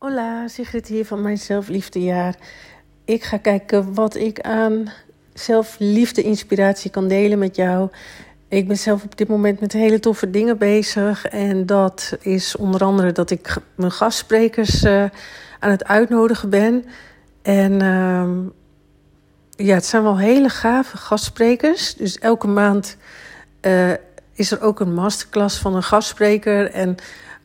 Hola, 0.00 0.48
Sigrid 0.48 0.86
hier 0.86 1.04
van 1.04 1.22
mijn 1.22 1.38
zelfliefdejaar. 1.38 2.34
Ik 3.04 3.22
ga 3.22 3.36
kijken 3.36 3.94
wat 3.94 4.14
ik 4.14 4.40
aan 4.40 4.92
zelfliefde-inspiratie 5.34 6.90
kan 6.90 7.08
delen 7.08 7.38
met 7.38 7.56
jou. 7.56 7.88
Ik 8.48 8.68
ben 8.68 8.76
zelf 8.76 9.04
op 9.04 9.16
dit 9.16 9.28
moment 9.28 9.60
met 9.60 9.72
hele 9.72 10.00
toffe 10.00 10.30
dingen 10.30 10.58
bezig. 10.58 11.26
En 11.26 11.66
dat 11.66 12.16
is 12.20 12.56
onder 12.56 12.84
andere 12.84 13.12
dat 13.12 13.30
ik 13.30 13.56
mijn 13.74 13.90
gastsprekers 13.90 14.84
uh, 14.84 15.04
aan 15.58 15.70
het 15.70 15.84
uitnodigen 15.84 16.50
ben. 16.50 16.84
En 17.42 17.72
uh, 17.72 19.66
ja, 19.66 19.74
het 19.74 19.86
zijn 19.86 20.02
wel 20.02 20.18
hele 20.18 20.48
gave 20.48 20.96
gastsprekers. 20.96 21.94
Dus 21.94 22.18
elke 22.18 22.46
maand 22.46 22.96
uh, 23.62 23.92
is 24.32 24.50
er 24.50 24.62
ook 24.62 24.80
een 24.80 24.94
masterclass 24.94 25.58
van 25.58 25.74
een 25.74 25.82
gastspreker. 25.82 26.70
En 26.70 26.96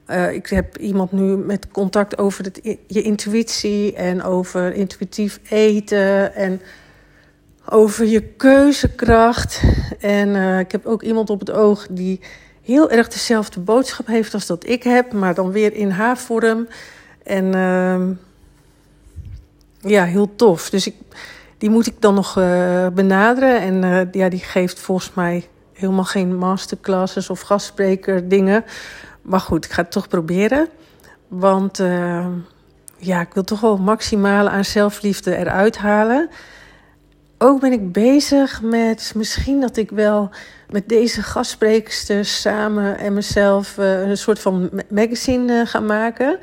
uh, 0.07 0.31
ik 0.31 0.47
heb 0.47 0.77
iemand 0.77 1.11
nu 1.11 1.37
met 1.37 1.67
contact 1.67 2.17
over 2.17 2.43
het, 2.43 2.77
je 2.87 3.01
intuïtie 3.01 3.93
en 3.93 4.23
over 4.23 4.73
intuïtief 4.73 5.39
eten 5.49 6.35
en 6.35 6.61
over 7.69 8.05
je 8.05 8.21
keuzekracht. 8.21 9.61
En 9.99 10.29
uh, 10.29 10.59
ik 10.59 10.71
heb 10.71 10.85
ook 10.85 11.03
iemand 11.03 11.29
op 11.29 11.39
het 11.39 11.51
oog 11.51 11.87
die 11.89 12.19
heel 12.61 12.91
erg 12.91 13.07
dezelfde 13.07 13.59
boodschap 13.59 14.07
heeft 14.07 14.33
als 14.33 14.45
dat 14.45 14.69
ik 14.69 14.83
heb, 14.83 15.13
maar 15.13 15.33
dan 15.33 15.51
weer 15.51 15.73
in 15.73 15.89
haar 15.89 16.17
vorm. 16.17 16.67
En 17.23 17.55
uh, 17.55 18.01
ja, 19.91 20.03
heel 20.03 20.35
tof. 20.35 20.69
Dus 20.69 20.87
ik, 20.87 20.95
die 21.57 21.69
moet 21.69 21.87
ik 21.87 21.95
dan 21.99 22.13
nog 22.13 22.37
uh, 22.37 22.87
benaderen. 22.87 23.59
En 23.61 24.09
ja, 24.11 24.29
die 24.29 24.39
geeft 24.39 24.79
volgens 24.79 25.13
mij 25.13 25.47
helemaal 25.73 26.03
geen 26.03 26.35
masterclasses 26.35 27.29
of 27.29 27.41
gastspreker 27.41 28.29
dingen. 28.29 28.65
Maar 29.25 29.39
goed, 29.39 29.65
ik 29.65 29.71
ga 29.71 29.81
het 29.81 29.91
toch 29.91 30.07
proberen. 30.07 30.67
Want 31.27 31.79
uh, 31.79 32.27
ja, 32.97 33.21
ik 33.21 33.33
wil 33.33 33.43
toch 33.43 33.59
wel 33.59 33.77
maximale 33.77 34.49
aan 34.49 34.65
zelfliefde 34.65 35.37
eruit 35.37 35.77
halen. 35.77 36.29
Ook 37.37 37.59
ben 37.59 37.71
ik 37.71 37.91
bezig 37.91 38.61
met 38.61 39.11
misschien 39.15 39.61
dat 39.61 39.77
ik 39.77 39.89
wel 39.89 40.29
met 40.69 40.89
deze 40.89 41.23
gastsprekers 41.23 42.11
samen 42.41 42.97
en 42.97 43.13
mezelf 43.13 43.77
uh, 43.77 44.01
een 44.01 44.17
soort 44.17 44.39
van 44.39 44.69
magazine 44.89 45.53
uh, 45.53 45.67
ga 45.67 45.79
maken. 45.79 46.39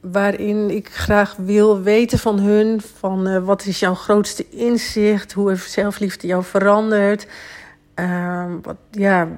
Waarin 0.00 0.70
ik 0.70 0.88
graag 0.88 1.36
wil 1.36 1.82
weten 1.82 2.18
van 2.18 2.38
hun: 2.38 2.80
van 2.98 3.44
wat 3.44 3.66
is 3.66 3.80
jouw 3.80 3.94
grootste 3.94 4.48
inzicht? 4.48 5.32
Hoe 5.32 5.48
heeft 5.48 5.70
zelfliefde 5.70 6.26
jou 6.26 6.44
veranderd? 6.44 7.26
wat, 8.62 8.76
ja, 8.90 9.28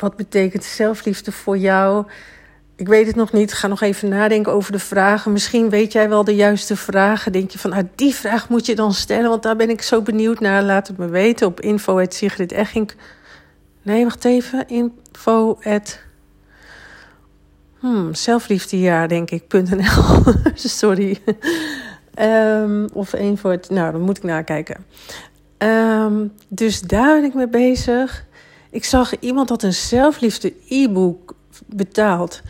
wat 0.00 0.16
betekent 0.16 0.64
zelfliefde 0.64 1.32
voor 1.32 1.58
jou? 1.58 2.06
Ik 2.76 2.88
weet 2.88 3.06
het 3.06 3.16
nog 3.16 3.32
niet. 3.32 3.52
Ga 3.52 3.66
nog 3.66 3.80
even 3.80 4.08
nadenken 4.08 4.52
over 4.52 4.72
de 4.72 4.78
vragen. 4.78 5.32
Misschien 5.32 5.70
weet 5.70 5.92
jij 5.92 6.08
wel 6.08 6.24
de 6.24 6.34
juiste 6.34 6.76
vragen. 6.76 7.32
Denk 7.32 7.50
je 7.50 7.58
van, 7.58 7.72
ah, 7.72 7.84
die 7.94 8.14
vraag 8.14 8.48
moet 8.48 8.66
je 8.66 8.74
dan 8.74 8.92
stellen, 8.92 9.28
want 9.28 9.42
daar 9.42 9.56
ben 9.56 9.70
ik 9.70 9.82
zo 9.82 10.02
benieuwd 10.02 10.40
naar. 10.40 10.62
Laat 10.62 10.88
het 10.88 10.98
me 10.98 11.08
weten 11.08 11.46
op 11.46 11.60
info 11.60 12.04
Nee, 13.82 14.04
wacht 14.04 14.24
even. 14.24 14.68
Info 14.68 15.58
Hmm, 17.78 18.14
zelfliefdejaar, 18.14 19.08
denk 19.08 19.30
ik. 19.30 19.42
Sorry. 20.54 21.18
Um, 22.20 22.88
of 22.92 23.14
info 23.14 23.56
Nou, 23.68 23.92
dan 23.92 24.00
moet 24.00 24.16
ik 24.16 24.22
nakijken. 24.22 24.84
Um, 25.58 26.32
dus 26.48 26.80
daar 26.80 27.14
ben 27.14 27.24
ik 27.24 27.34
mee 27.34 27.48
bezig. 27.48 28.26
Ik 28.70 28.84
zag 28.84 29.18
iemand 29.18 29.48
had 29.48 29.62
een 29.62 29.72
zelfliefde 29.72 30.52
e-book 30.68 31.34
betaald. 31.66 32.42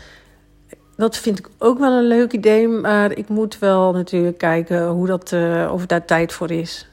Dat 0.96 1.16
vind 1.16 1.38
ik 1.38 1.48
ook 1.58 1.78
wel 1.78 1.92
een 1.92 2.06
leuk 2.06 2.32
idee, 2.32 2.68
maar 2.68 3.12
ik 3.12 3.28
moet 3.28 3.58
wel 3.58 3.92
natuurlijk 3.92 4.38
kijken 4.38 4.88
hoe 4.88 5.06
dat, 5.06 5.32
uh, 5.32 5.70
of 5.72 5.86
daar 5.86 6.04
tijd 6.04 6.32
voor 6.32 6.50
is. 6.50 6.88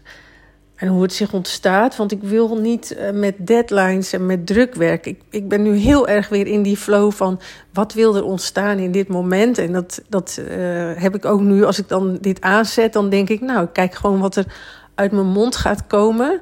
En 0.76 0.88
hoe 0.88 1.02
het 1.02 1.14
zich 1.14 1.34
ontstaat. 1.34 1.96
Want 1.96 2.12
ik 2.12 2.22
wil 2.22 2.58
niet 2.58 2.98
uh, 3.00 3.12
met 3.12 3.36
deadlines 3.38 4.14
en 4.14 4.26
met 4.26 4.48
druk 4.48 4.76
werken. 4.76 5.12
Ik, 5.12 5.22
ik 5.30 5.48
ben 5.48 5.64
nu 5.64 5.76
heel 5.76 6.08
erg 6.08 6.30
weer 6.30 6.48
in 6.48 6.62
die 6.62 6.78
flow 6.78 7.12
van 7.12 7.40
wat 7.74 7.94
wil 7.94 8.16
er 8.16 8.24
ontstaan 8.24 8.78
in 8.78 8.92
dit 8.92 9.08
moment. 9.08 9.58
En 9.58 9.72
dat, 9.74 10.02
dat 10.10 10.40
uh, 10.40 10.48
heb 10.96 11.16
ik 11.16 11.26
ook 11.26 11.42
nu. 11.42 11.64
Als 11.64 11.80
ik 11.80 11.88
dan 11.88 12.18
dit 12.22 12.42
aanzet, 12.42 12.94
dan 12.94 13.10
denk 13.10 13.30
ik, 13.30 13.42
nou, 13.42 13.64
ik 13.64 13.74
kijk 13.74 13.96
gewoon 13.96 14.20
wat 14.20 14.36
er 14.36 14.46
uit 14.96 15.12
mijn 15.12 15.28
mond 15.28 15.56
gaat 15.56 15.88
komen. 15.88 16.42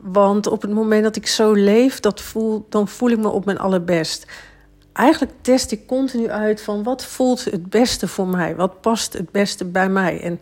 Want 0.00 0.46
op 0.46 0.62
het 0.62 0.70
moment 0.70 1.02
dat 1.02 1.16
ik 1.16 1.26
zo 1.26 1.52
leef, 1.52 2.00
dat 2.00 2.20
voel, 2.20 2.66
dan 2.68 2.88
voel 2.88 3.10
ik 3.10 3.18
me 3.18 3.28
op 3.28 3.44
mijn 3.44 3.58
allerbest. 3.58 4.26
Eigenlijk 4.92 5.32
test 5.40 5.72
ik 5.72 5.86
continu 5.86 6.30
uit 6.30 6.60
van 6.60 6.82
wat 6.82 7.04
voelt 7.04 7.44
het 7.44 7.70
beste 7.70 8.08
voor 8.08 8.26
mij? 8.26 8.56
Wat 8.56 8.80
past 8.80 9.12
het 9.12 9.30
beste 9.30 9.64
bij 9.64 9.88
mij? 9.88 10.20
En 10.20 10.40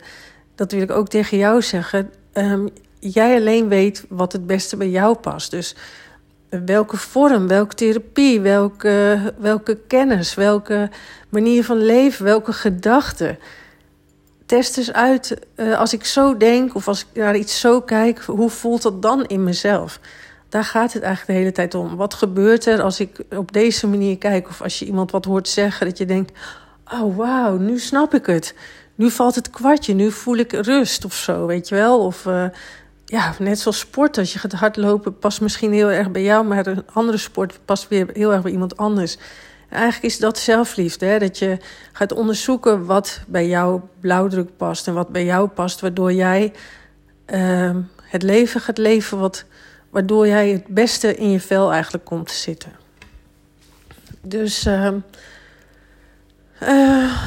dat 0.55 0.71
wil 0.71 0.81
ik 0.81 0.91
ook 0.91 1.07
tegen 1.07 1.37
jou 1.37 1.61
zeggen. 1.61 2.11
Um, 2.33 2.69
jij 2.99 3.35
alleen 3.35 3.67
weet 3.67 4.05
wat 4.09 4.31
het 4.31 4.47
beste 4.47 4.77
bij 4.77 4.89
jou 4.89 5.15
past. 5.15 5.51
Dus 5.51 5.75
welke 6.49 6.97
vorm, 6.97 7.47
welke 7.47 7.75
therapie, 7.75 8.41
welke, 8.41 9.19
welke 9.37 9.77
kennis, 9.87 10.33
welke 10.33 10.89
manier 11.29 11.63
van 11.63 11.77
leven, 11.77 12.25
welke 12.25 12.53
gedachten 12.53 13.37
test 14.47 14.77
eens 14.77 14.93
uit, 14.93 15.39
uh, 15.55 15.79
als 15.79 15.93
ik 15.93 16.05
zo 16.05 16.37
denk 16.37 16.75
of 16.75 16.87
als 16.87 17.01
ik 17.01 17.07
naar 17.13 17.35
iets 17.35 17.59
zo 17.59 17.81
kijk, 17.81 18.19
hoe 18.19 18.49
voelt 18.49 18.81
dat 18.81 19.01
dan 19.01 19.25
in 19.25 19.43
mezelf? 19.43 19.99
Daar 20.49 20.63
gaat 20.63 20.93
het 20.93 21.03
eigenlijk 21.03 21.33
de 21.33 21.43
hele 21.43 21.55
tijd 21.55 21.75
om. 21.75 21.95
Wat 21.95 22.13
gebeurt 22.13 22.65
er 22.65 22.81
als 22.81 22.99
ik 22.99 23.19
op 23.29 23.51
deze 23.51 23.87
manier 23.87 24.17
kijk 24.17 24.47
of 24.47 24.61
als 24.61 24.79
je 24.79 24.85
iemand 24.85 25.11
wat 25.11 25.25
hoort 25.25 25.47
zeggen, 25.47 25.87
dat 25.87 25.97
je 25.97 26.05
denkt: 26.05 26.31
Oh 26.93 27.17
wauw, 27.17 27.57
nu 27.57 27.79
snap 27.79 28.13
ik 28.13 28.25
het. 28.25 28.55
Nu 28.95 29.09
valt 29.09 29.35
het 29.35 29.49
kwartje, 29.49 29.93
nu 29.93 30.11
voel 30.11 30.35
ik 30.35 30.51
rust 30.51 31.05
of 31.05 31.13
zo, 31.13 31.45
weet 31.45 31.67
je 31.67 31.75
wel? 31.75 31.99
Of 31.99 32.25
uh, 32.25 32.45
ja, 33.05 33.35
net 33.39 33.59
zoals 33.59 33.79
sport, 33.79 34.17
als 34.17 34.33
je 34.33 34.39
gaat 34.39 34.51
hardlopen, 34.51 35.19
past 35.19 35.41
misschien 35.41 35.73
heel 35.73 35.91
erg 35.91 36.11
bij 36.11 36.23
jou, 36.23 36.45
maar 36.45 36.67
een 36.67 36.83
andere 36.93 37.17
sport 37.17 37.59
past 37.65 37.87
weer 37.87 38.09
heel 38.13 38.33
erg 38.33 38.41
bij 38.41 38.51
iemand 38.51 38.77
anders. 38.77 39.17
Eigenlijk 39.69 40.03
is 40.03 40.19
dat 40.19 40.37
zelfliefde. 40.37 41.05
Hè? 41.05 41.19
Dat 41.19 41.39
je 41.39 41.57
gaat 41.91 42.11
onderzoeken 42.11 42.85
wat 42.85 43.21
bij 43.27 43.47
jouw 43.47 43.89
blauwdruk 43.99 44.57
past 44.57 44.87
en 44.87 44.93
wat 44.93 45.09
bij 45.09 45.25
jou 45.25 45.47
past, 45.47 45.81
waardoor 45.81 46.13
jij 46.13 46.53
uh, 47.33 47.75
het 48.01 48.23
leven 48.23 48.61
gaat 48.61 48.77
leven 48.77 49.19
wat, 49.19 49.45
waardoor 49.89 50.27
jij 50.27 50.49
het 50.49 50.67
beste 50.67 51.15
in 51.15 51.31
je 51.31 51.39
vel 51.39 51.71
eigenlijk 51.71 52.05
komt 52.05 52.27
te 52.27 52.33
zitten. 52.33 52.71
Dus 54.21 54.65
uh, 54.65 54.93
uh, 56.63 57.17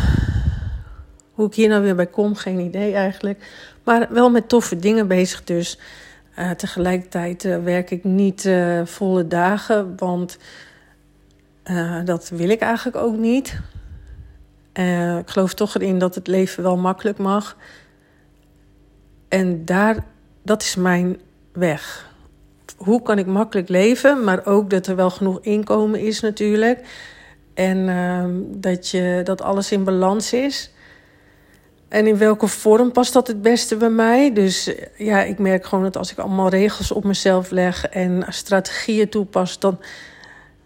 hoe 1.33 1.47
ik 1.47 1.55
hier 1.55 1.69
nou 1.69 1.83
weer 1.83 1.95
bij 1.95 2.07
kom, 2.07 2.35
geen 2.35 2.59
idee 2.59 2.95
eigenlijk. 2.95 3.45
Maar 3.85 4.07
wel 4.11 4.31
met 4.31 4.49
toffe 4.49 4.77
dingen 4.77 5.09
bezig 5.09 5.45
dus. 5.45 5.79
Uh, 6.39 6.51
tegelijkertijd 6.51 7.43
werk 7.43 7.91
ik 7.91 8.05
niet 8.05 8.51
volle 8.85 9.27
dagen, 9.27 9.97
want 9.97 10.39
uh, 11.71 12.05
dat 12.05 12.29
wil 12.29 12.49
ik 12.49 12.61
eigenlijk 12.61 12.97
ook 12.97 13.17
niet. 13.17 13.61
Uh, 14.75 15.19
ik 15.19 15.31
geloof 15.31 15.55
toch 15.55 15.75
erin 15.75 15.99
dat 15.99 16.15
het 16.15 16.27
leven 16.27 16.63
wel 16.63 16.77
makkelijk 16.77 17.19
mag. 17.19 17.57
En 19.29 19.65
daar, 19.65 20.05
dat 20.43 20.63
is 20.63 20.77
mijn 20.77 21.19
weg. 21.53 22.09
Hoe 22.77 23.03
kan 23.03 23.19
ik 23.19 23.27
makkelijk 23.27 23.69
leven, 23.69 24.25
maar 24.25 24.47
ook 24.47 24.71
dat 24.71 24.87
er 24.87 24.97
wel 24.97 25.11
genoeg 25.11 25.41
inkomen 25.41 26.01
is 26.01 26.21
natuurlijk. 26.21 26.87
En 27.55 27.77
uh, 27.89 28.25
dat, 28.61 28.89
je, 28.89 29.21
dat 29.25 29.43
alles 29.43 29.73
in 29.73 29.85
balans 29.85 30.33
is. 30.33 30.73
En 31.89 32.07
in 32.07 32.17
welke 32.19 32.47
vorm 32.47 32.93
past 32.93 33.13
dat 33.13 33.27
het 33.27 33.43
beste 33.43 33.77
bij 33.77 33.91
mij? 33.91 34.33
Dus 34.33 34.75
ja, 34.97 35.23
ik 35.23 35.39
merk 35.39 35.67
gewoon 35.67 35.85
dat 35.85 35.97
als 35.97 36.13
ik 36.13 36.19
allemaal 36.19 36.49
regels 36.49 36.93
op 36.93 37.05
mezelf 37.05 37.51
leg 37.51 37.89
en 37.89 38.25
strategieën 38.29 39.09
toepas, 39.09 39.59
dan 39.59 39.79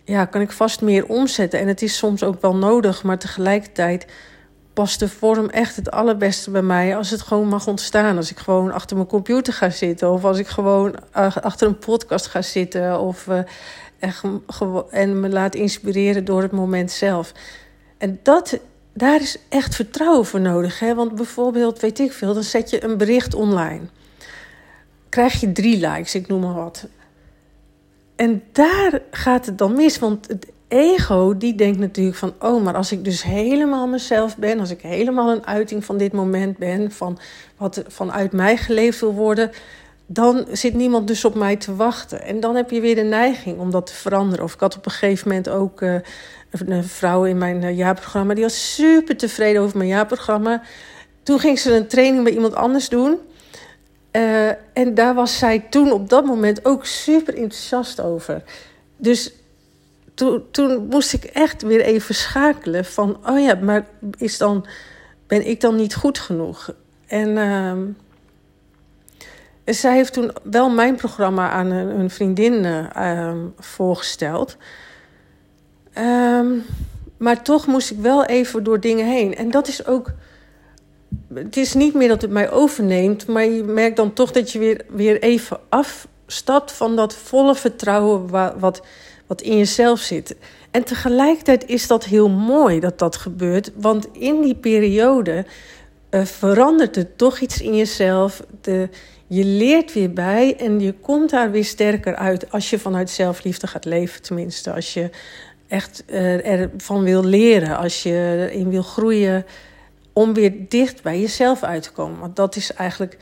ja, 0.04 0.25
kan 0.25 0.41
ik 0.41 0.53
vast 0.53 0.81
meer 0.81 1.06
omzetten. 1.06 1.60
En 1.60 1.69
het 1.69 1.82
is 1.82 1.97
soms 1.97 2.22
ook 2.22 2.41
wel 2.41 2.56
nodig, 2.56 3.03
maar 3.03 3.19
tegelijkertijd 3.19 4.06
past 4.72 4.98
de 4.98 5.09
vorm 5.09 5.48
echt 5.48 5.76
het 5.76 5.91
allerbeste 5.91 6.50
bij 6.50 6.62
mij 6.62 6.96
als 6.96 7.11
het 7.11 7.23
gewoon 7.23 7.49
mag 7.49 7.67
ontstaan. 7.67 8.17
Als 8.17 8.31
ik 8.31 8.38
gewoon 8.38 8.73
achter 8.73 8.96
mijn 8.96 9.08
computer 9.08 9.52
ga 9.52 9.70
zitten, 9.70 10.11
of 10.11 10.25
als 10.25 10.38
ik 10.38 10.46
gewoon 10.46 10.94
achter 11.40 11.67
een 11.67 11.79
podcast 11.79 12.26
ga 12.26 12.43
zitten, 12.43 13.00
of 13.00 13.26
uh, 13.26 13.38
echt, 13.99 14.25
en 14.90 15.20
me 15.20 15.29
laat 15.29 15.55
inspireren 15.55 16.25
door 16.25 16.43
het 16.43 16.52
moment 16.52 16.90
zelf. 16.90 17.32
En 17.99 18.20
dat, 18.23 18.58
daar 18.93 19.20
is 19.20 19.38
echt 19.49 19.75
vertrouwen 19.75 20.26
voor 20.26 20.40
nodig. 20.40 20.79
Hè? 20.79 20.94
Want 20.94 21.14
bijvoorbeeld, 21.14 21.81
weet 21.81 21.99
ik 21.99 22.12
veel, 22.12 22.34
dan 22.34 22.43
zet 22.43 22.70
je 22.70 22.84
een 22.84 22.96
bericht 22.96 23.34
online. 23.34 23.82
Krijg 25.08 25.40
je 25.40 25.52
drie 25.52 25.88
likes, 25.88 26.14
ik 26.14 26.29
noem 26.29 26.40
maar 26.40 26.55
wat. 26.55 26.87
En 28.16 28.43
daar 28.52 29.02
gaat 29.11 29.46
het 29.46 29.58
dan 29.58 29.72
mis, 29.76 29.99
want 29.99 30.28
het 30.28 30.46
ego 30.69 31.37
die 31.37 31.55
denkt 31.55 31.78
natuurlijk 31.78 32.16
van, 32.16 32.34
oh, 32.40 32.64
maar 32.64 32.75
als 32.75 32.93
ik 32.93 33.05
dus 33.05 33.22
helemaal 33.22 33.87
mezelf 33.87 34.37
ben, 34.37 34.61
als 34.61 34.70
ik 34.70 34.81
helemaal 34.81 35.31
een 35.31 35.46
uiting 35.46 35.84
van 35.84 35.96
dit 35.96 36.12
moment 36.12 36.58
ben, 36.58 36.93
van 36.93 37.19
wat 37.56 37.82
vanuit 37.88 38.32
mij 38.32 38.56
geleefd 38.56 39.00
wil 39.00 39.14
worden, 39.14 39.50
dan 40.06 40.46
zit 40.52 40.75
niemand 40.75 41.06
dus 41.06 41.25
op 41.25 41.34
mij 41.34 41.56
te 41.56 41.76
wachten. 41.76 42.22
En 42.22 42.40
dan 42.40 42.55
heb 42.55 42.70
je 42.70 42.81
weer 42.81 42.94
de 42.94 43.02
neiging 43.02 43.58
om 43.58 43.70
dat 43.70 43.87
te 43.87 43.94
veranderen. 43.94 44.44
Of 44.44 44.55
ik 44.55 44.60
had 44.60 44.76
op 44.76 44.87
een 44.87 44.93
gegeven 44.93 45.28
moment 45.28 45.49
ook 45.49 45.81
uh, 45.81 45.94
een 46.50 46.84
vrouw 46.84 47.25
in 47.25 47.38
mijn 47.38 47.62
uh, 47.62 47.76
jaarprogramma, 47.76 48.34
die 48.34 48.43
was 48.43 48.75
super 48.75 49.17
tevreden 49.17 49.62
over 49.62 49.76
mijn 49.76 49.88
jaarprogramma. 49.88 50.62
Toen 51.22 51.38
ging 51.38 51.58
ze 51.58 51.75
een 51.75 51.87
training 51.87 52.25
bij 52.25 52.32
iemand 52.32 52.55
anders 52.55 52.88
doen. 52.88 53.19
Uh, 54.16 54.49
en 54.72 54.94
daar 54.94 55.14
was 55.14 55.38
zij 55.38 55.58
toen 55.70 55.93
op 55.93 56.08
dat 56.08 56.25
moment 56.25 56.64
ook 56.64 56.87
super 56.87 57.34
enthousiast 57.34 58.00
over. 58.00 58.43
Dus 58.96 59.32
toen, 60.14 60.44
toen 60.50 60.87
moest 60.87 61.12
ik 61.12 61.25
echt 61.25 61.62
weer 61.62 61.81
even 61.81 62.14
schakelen 62.14 62.84
van, 62.84 63.19
oh 63.26 63.40
ja, 63.40 63.55
maar 63.55 63.87
is 64.16 64.38
dan, 64.38 64.66
ben 65.26 65.46
ik 65.46 65.61
dan 65.61 65.76
niet 65.76 65.94
goed 65.94 66.19
genoeg? 66.19 66.75
En 67.06 67.28
uh, 67.28 67.72
zij 69.64 69.94
heeft 69.94 70.12
toen 70.12 70.32
wel 70.43 70.70
mijn 70.70 70.94
programma 70.96 71.50
aan 71.50 71.70
een, 71.70 72.00
een 72.00 72.10
vriendin 72.10 72.64
uh, 72.64 73.34
voorgesteld. 73.58 74.56
Um, 75.99 76.64
maar 77.17 77.43
toch 77.43 77.67
moest 77.67 77.90
ik 77.90 77.99
wel 77.99 78.25
even 78.25 78.64
door 78.64 78.81
dingen 78.81 79.06
heen. 79.06 79.37
En 79.37 79.50
dat 79.50 79.69
is 79.69 79.87
ook. 79.87 80.12
Het 81.34 81.56
is 81.56 81.75
niet 81.75 81.94
meer 81.94 82.08
dat 82.08 82.22
het 82.22 82.31
mij 82.31 82.50
overneemt, 82.50 83.26
maar 83.26 83.44
je 83.44 83.62
merkt 83.62 83.96
dan 83.96 84.12
toch 84.12 84.31
dat 84.31 84.52
je 84.52 84.58
weer, 84.58 84.84
weer 84.88 85.22
even 85.22 85.61
afstapt 85.69 86.72
van 86.72 86.96
dat 86.96 87.14
volle 87.14 87.55
vertrouwen 87.55 88.28
wat, 88.58 88.82
wat 89.26 89.40
in 89.43 89.56
jezelf 89.56 90.00
zit. 90.00 90.37
En 90.70 90.84
tegelijkertijd 90.84 91.66
is 91.66 91.87
dat 91.87 92.05
heel 92.05 92.28
mooi 92.28 92.81
dat 92.81 92.99
dat 92.99 93.16
gebeurt, 93.16 93.70
want 93.75 94.08
in 94.12 94.40
die 94.40 94.55
periode 94.55 95.44
uh, 96.11 96.25
verandert 96.25 96.96
er 96.96 97.17
toch 97.17 97.38
iets 97.38 97.60
in 97.60 97.76
jezelf. 97.76 98.43
De, 98.60 98.88
je 99.26 99.44
leert 99.44 99.93
weer 99.93 100.12
bij 100.12 100.56
en 100.56 100.81
je 100.81 100.93
komt 100.93 101.31
daar 101.31 101.50
weer 101.50 101.64
sterker 101.64 102.14
uit 102.14 102.50
als 102.50 102.70
je 102.70 102.78
vanuit 102.78 103.10
zelfliefde 103.10 103.67
gaat 103.67 103.84
leven, 103.84 104.22
tenminste. 104.22 104.72
Als 104.72 104.94
je 104.94 105.10
echt 105.69 106.05
uh, 106.06 106.46
ervan 106.46 107.02
wil 107.02 107.25
leren, 107.25 107.76
als 107.76 108.02
je 108.02 108.49
erin 108.50 108.70
wil 108.70 108.82
groeien, 108.82 109.44
om 110.14 110.34
weer 110.34 110.52
dicht 110.69 111.02
bij 111.02 111.20
jezelf 111.20 111.62
uit 111.62 111.82
te 111.82 111.93
komen. 111.93 112.20
Want 112.20 112.37
dat 112.37 112.56
is 112.56 112.72
eigenlijk 112.72 113.19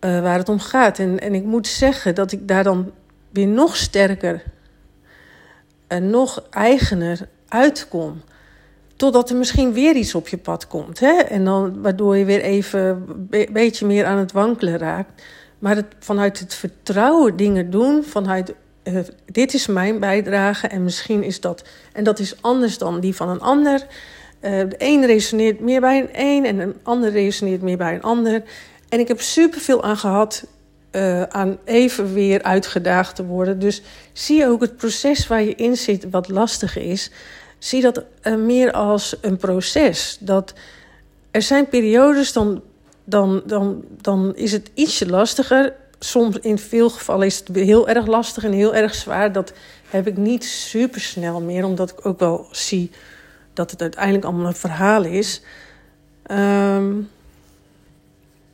uh, 0.00 0.20
waar 0.20 0.38
het 0.38 0.48
om 0.48 0.58
gaat. 0.58 0.98
En, 0.98 1.20
en 1.20 1.34
ik 1.34 1.44
moet 1.44 1.66
zeggen 1.66 2.14
dat 2.14 2.32
ik 2.32 2.48
daar 2.48 2.64
dan 2.64 2.90
weer 3.30 3.46
nog 3.46 3.76
sterker 3.76 4.42
en 5.86 6.10
nog 6.10 6.42
eigener 6.50 7.28
uitkom. 7.48 8.22
Totdat 8.96 9.30
er 9.30 9.36
misschien 9.36 9.72
weer 9.72 9.94
iets 9.94 10.14
op 10.14 10.28
je 10.28 10.38
pad 10.38 10.66
komt. 10.66 11.00
Hè? 11.00 11.12
En 11.12 11.44
dan, 11.44 11.82
waardoor 11.82 12.16
je 12.16 12.24
weer 12.24 12.40
even 12.40 12.80
een 13.30 13.48
beetje 13.52 13.86
meer 13.86 14.04
aan 14.04 14.18
het 14.18 14.32
wankelen 14.32 14.78
raakt. 14.78 15.22
Maar 15.58 15.82
vanuit 15.98 16.38
het 16.38 16.54
vertrouwen 16.54 17.36
dingen 17.36 17.70
doen, 17.70 18.04
vanuit 18.04 18.54
uh, 18.84 18.98
dit 19.26 19.54
is 19.54 19.66
mijn 19.66 20.00
bijdrage 20.00 20.66
en 20.66 20.84
misschien 20.84 21.22
is 21.22 21.40
dat. 21.40 21.64
En 21.92 22.04
dat 22.04 22.18
is 22.18 22.42
anders 22.42 22.78
dan 22.78 23.00
die 23.00 23.14
van 23.14 23.28
een 23.28 23.40
ander. 23.40 23.86
Uh, 24.42 24.50
de 24.50 24.74
een 24.78 25.06
resoneert 25.06 25.60
meer 25.60 25.80
bij 25.80 25.98
een 25.98 26.08
een 26.12 26.44
en 26.44 26.58
een 26.58 26.76
ander 26.82 27.10
resoneert 27.10 27.62
meer 27.62 27.76
bij 27.76 27.94
een 27.94 28.02
ander. 28.02 28.42
En 28.88 29.00
ik 29.00 29.08
heb 29.08 29.20
superveel 29.20 29.82
aan 29.82 29.96
gehad 29.96 30.46
uh, 30.92 31.22
aan 31.22 31.58
even 31.64 32.14
weer 32.14 32.42
uitgedaagd 32.42 33.16
te 33.16 33.24
worden. 33.24 33.58
Dus 33.58 33.82
zie 34.12 34.38
je 34.38 34.46
ook 34.46 34.60
het 34.60 34.76
proces 34.76 35.26
waar 35.26 35.42
je 35.42 35.54
in 35.54 35.76
zit, 35.76 36.10
wat 36.10 36.28
lastig 36.28 36.76
is. 36.76 37.10
Zie 37.58 37.82
dat 37.82 38.04
meer 38.38 38.72
als 38.72 39.16
een 39.20 39.36
proces. 39.36 40.16
Dat 40.20 40.54
er 41.30 41.42
zijn 41.42 41.68
periodes, 41.68 42.32
dan, 42.32 42.62
dan, 43.04 43.42
dan, 43.46 43.84
dan 44.00 44.32
is 44.36 44.52
het 44.52 44.70
ietsje 44.74 45.06
lastiger 45.06 45.74
soms 46.04 46.38
in 46.38 46.58
veel 46.58 46.90
gevallen 46.90 47.26
is 47.26 47.38
het 47.38 47.56
heel 47.56 47.88
erg 47.88 48.06
lastig 48.06 48.44
en 48.44 48.52
heel 48.52 48.74
erg 48.74 48.94
zwaar. 48.94 49.32
Dat 49.32 49.52
heb 49.88 50.06
ik 50.06 50.16
niet 50.16 50.44
super 50.44 51.00
snel 51.00 51.40
meer, 51.40 51.64
omdat 51.64 51.90
ik 51.90 52.06
ook 52.06 52.18
wel 52.18 52.46
zie 52.50 52.90
dat 53.52 53.70
het 53.70 53.80
uiteindelijk 53.80 54.24
allemaal 54.24 54.46
een 54.46 54.54
verhaal 54.54 55.04
is. 55.04 55.42
Um, 56.30 57.08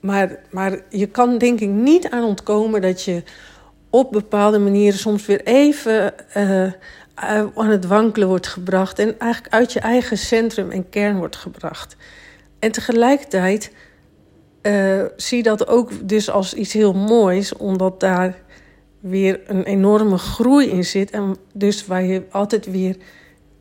maar, 0.01 0.39
maar 0.51 0.81
je 0.89 1.07
kan 1.07 1.39
denk 1.39 1.61
ik 1.61 1.69
niet 1.69 2.11
aan 2.11 2.25
ontkomen 2.25 2.81
dat 2.81 3.03
je 3.03 3.23
op 3.91 4.13
bepaalde 4.13 4.59
manieren 4.59 4.99
soms 4.99 5.27
weer 5.27 5.43
even 5.43 6.15
uh, 6.37 6.73
aan 7.55 7.71
het 7.71 7.87
wankelen 7.87 8.29
wordt 8.29 8.47
gebracht. 8.47 8.99
En 8.99 9.19
eigenlijk 9.19 9.55
uit 9.55 9.73
je 9.73 9.81
eigen 9.81 10.19
centrum 10.19 10.71
en 10.71 10.89
kern 10.89 11.19
wordt 11.19 11.37
gebracht. 11.37 11.97
En 12.59 12.73
tegelijkertijd 12.73 13.73
uh, 14.63 15.05
zie 15.17 15.43
dat 15.43 15.69
ook 15.69 16.09
dus 16.09 16.31
als 16.31 16.55
iets 16.55 16.73
heel 16.73 16.93
moois, 16.93 17.57
omdat 17.57 18.01
daar 18.01 18.37
weer 19.01 19.41
een 19.47 19.65
enorme 19.65 20.19
groei 20.19 20.69
in 20.69 20.85
zit. 20.85 21.11
En 21.11 21.37
dus 21.53 21.87
waar 21.87 22.05
je 22.05 22.23
altijd 22.31 22.71
weer 22.71 22.97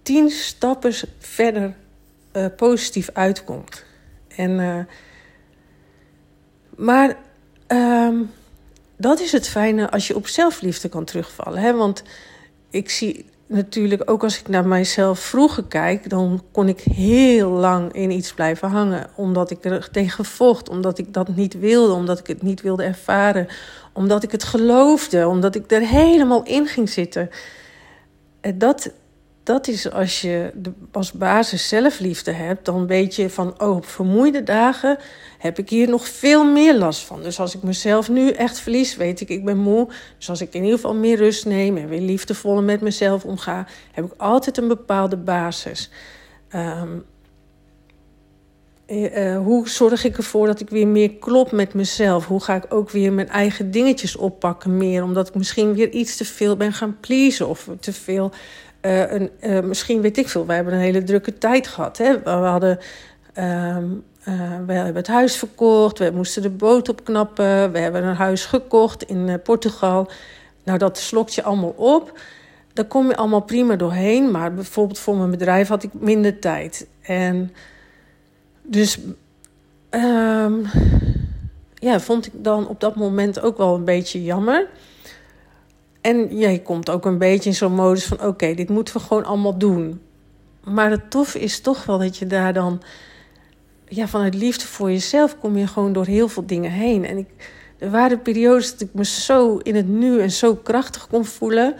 tien 0.08 0.30
stappen 0.30 0.94
verder 1.20 1.74
uh, 2.34 2.46
positief 2.56 3.10
uitkomt. 3.14 3.84
En, 4.36 4.52
uh, 4.52 4.80
maar 6.76 7.18
um, 7.68 8.32
dat 8.98 9.20
is 9.20 9.32
het 9.32 9.48
fijne 9.48 9.90
als 9.90 10.08
je 10.08 10.16
op 10.16 10.28
zelfliefde 10.28 10.90
kan 10.90 11.06
terugvallen. 11.06 11.62
Hè? 11.62 11.74
Want 11.74 12.04
ik 12.70 12.90
zie 12.90 13.26
natuurlijk 13.48 14.10
ook 14.10 14.24
als 14.24 14.40
ik 14.40 14.48
naar 14.48 14.66
mijzelf 14.68 15.20
vroeger 15.20 15.64
kijk, 15.64 16.10
dan 16.10 16.44
kon 16.52 16.68
ik 16.68 16.80
heel 16.80 17.50
lang 17.50 17.94
in 17.94 18.12
iets 18.12 18.34
blijven 18.34 18.70
hangen. 18.70 19.10
Omdat 19.16 19.52
ik 19.52 19.66
er 19.66 19.92
tegen 19.92 20.26
vocht, 20.26 20.70
omdat 20.70 20.98
ik 20.98 21.14
dat 21.14 21.36
niet 21.36 21.60
wilde, 21.60 21.94
omdat 21.94 22.20
ik 22.20 22.28
het 22.28 22.42
niet 22.42 22.62
wilde 22.62 22.84
ervaren, 22.84 23.48
omdat 23.94 24.24
ik 24.24 24.32
het 24.32 24.44
geloofde, 24.44 25.28
omdat 25.28 25.56
ik 25.56 25.72
er 25.72 25.88
helemaal 25.88 26.44
in 26.44 26.68
ging 26.68 26.90
zitten. 26.90 27.30
En 28.42 28.58
dat, 28.58 28.92
dat 29.48 29.68
is 29.68 29.92
als 29.92 30.22
je 30.22 30.52
de, 30.56 30.72
als 30.92 31.12
basis 31.12 31.68
zelfliefde 31.68 32.32
hebt, 32.32 32.66
dan 32.66 32.88
weet 32.88 33.16
je 33.16 33.30
van, 33.30 33.62
oh, 33.62 33.76
op 33.76 33.86
vermoeide 33.86 34.44
dagen 34.44 34.98
heb 35.38 35.60
ik 35.60 35.70
hier 35.70 35.90
nog 35.90 36.08
veel 36.08 36.52
meer 36.52 36.78
last 36.78 37.06
van. 37.06 37.24
Dus 37.24 37.40
als 37.40 37.56
ik 37.56 37.64
mezelf 37.64 38.10
nu 38.10 38.30
echt 38.30 38.60
verlies, 38.60 38.96
weet 38.96 39.22
ik, 39.22 39.30
ik 39.30 39.46
ben 39.46 39.58
moe. 39.58 39.90
Dus 40.18 40.30
als 40.30 40.42
ik 40.42 40.54
in 40.54 40.62
ieder 40.62 40.76
geval 40.76 40.96
meer 40.96 41.18
rust 41.18 41.46
neem 41.46 41.78
en 41.78 41.88
weer 41.88 42.02
liefdevoller 42.02 42.64
met 42.64 42.82
mezelf 42.82 43.26
omga, 43.26 43.68
heb 43.92 44.06
ik 44.06 44.14
altijd 44.18 44.58
een 44.58 44.68
bepaalde 44.68 45.18
basis. 45.18 45.90
Um, 46.56 47.06
uh, 48.88 49.38
hoe 49.38 49.70
zorg 49.70 50.04
ik 50.04 50.18
ervoor 50.18 50.48
dat 50.48 50.60
ik 50.60 50.70
weer 50.70 50.88
meer 50.88 51.14
klop 51.14 51.52
met 51.52 51.74
mezelf? 51.74 52.26
Hoe 52.26 52.44
ga 52.44 52.56
ik 52.56 52.74
ook 52.74 52.90
weer 52.90 53.14
mijn 53.14 53.30
eigen 53.30 53.72
dingetjes 53.72 54.16
oppakken 54.16 54.78
meer? 54.78 55.04
Omdat 55.04 55.28
ik 55.28 55.36
misschien 55.36 55.74
weer 55.74 55.90
iets 55.90 56.18
te 56.18 56.26
veel 56.26 56.58
ben 56.58 56.74
gaan 56.74 56.98
pleasen 57.00 57.48
of 57.48 57.70
te 57.80 57.94
veel 57.94 58.32
uh, 58.88 59.12
een, 59.12 59.30
uh, 59.42 59.60
misschien 59.60 60.02
weet 60.02 60.18
ik 60.18 60.30
veel, 60.30 60.46
wij 60.46 60.56
hebben 60.56 60.74
een 60.74 60.80
hele 60.80 61.04
drukke 61.04 61.38
tijd 61.38 61.68
gehad. 61.68 61.98
Hè? 61.98 62.22
We 62.22 62.30
hadden. 62.30 62.80
Um, 63.38 64.04
uh, 64.28 64.34
we 64.66 64.74
hebben 64.74 64.96
het 64.96 65.08
huis 65.08 65.36
verkocht, 65.38 66.00
we 66.00 66.12
moesten 66.14 66.42
de 66.42 66.50
boot 66.50 66.90
opknappen, 66.90 67.72
we 67.72 67.80
hebben 67.80 68.04
een 68.04 68.16
huis 68.16 68.46
gekocht 68.46 69.04
in 69.04 69.42
Portugal. 69.44 70.10
Nou, 70.64 70.78
dat 70.78 70.98
slokt 70.98 71.34
je 71.34 71.44
allemaal 71.44 71.74
op. 71.78 72.20
Daar 72.74 72.86
kom 72.86 73.08
je 73.08 73.16
allemaal 73.16 73.42
prima 73.42 73.76
doorheen, 73.76 74.32
maar 74.32 74.54
bijvoorbeeld 74.54 75.00
voor 75.00 75.16
mijn 75.16 75.32
bedrijf 75.32 75.68
had 75.68 75.84
ik 75.84 75.90
minder 75.94 76.40
tijd. 76.40 76.88
En 77.02 77.52
dus 78.62 79.00
um, 79.90 80.66
ja, 81.74 82.00
vond 82.00 82.26
ik 82.26 82.32
dan 82.36 82.68
op 82.68 82.80
dat 82.80 82.96
moment 82.96 83.42
ook 83.42 83.58
wel 83.58 83.76
een 83.76 83.86
beetje 83.86 84.24
jammer. 84.24 84.68
En 86.08 86.38
ja, 86.38 86.50
je 86.50 86.62
komt 86.62 86.90
ook 86.90 87.06
een 87.06 87.18
beetje 87.18 87.50
in 87.50 87.56
zo'n 87.56 87.74
modus 87.74 88.06
van: 88.06 88.22
oké, 88.22 88.54
dit 88.54 88.70
moeten 88.70 88.94
we 88.94 89.00
gewoon 89.00 89.26
allemaal 89.26 89.58
doen. 89.58 90.02
Maar 90.64 90.92
het 90.92 91.10
tof 91.12 91.36
is 91.36 91.60
toch 91.60 91.86
wel 91.86 91.98
dat 91.98 92.18
je 92.18 92.28
daar 92.28 92.54
dan, 92.54 92.82
ja, 93.88 94.08
vanuit 94.08 94.34
liefde 94.34 94.66
voor 94.66 94.92
jezelf, 94.92 95.40
kom 95.40 95.58
je 95.58 95.68
gewoon 95.68 95.94
door 95.94 96.06
heel 96.06 96.28
veel 96.28 96.46
dingen 96.46 96.72
heen. 96.72 97.06
En 97.06 97.18
ik, 97.18 97.28
er 97.78 97.90
waren 97.92 98.22
periodes 98.22 98.72
dat 98.72 98.82
ik 98.82 98.94
me 98.94 99.06
zo 99.06 99.58
in 99.58 99.76
het 99.76 99.88
nu 99.88 100.20
en 100.20 100.32
zo 100.32 100.56
krachtig 100.56 101.08
kon 101.08 101.26
voelen. 101.26 101.76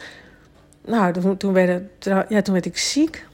Nou, 0.86 1.14
toen, 1.14 1.38
toen, 1.38 1.54
werd, 1.54 2.06
ja, 2.30 2.42
toen 2.42 2.54
werd 2.54 2.66
ik 2.66 2.78
ziek. 2.78 3.26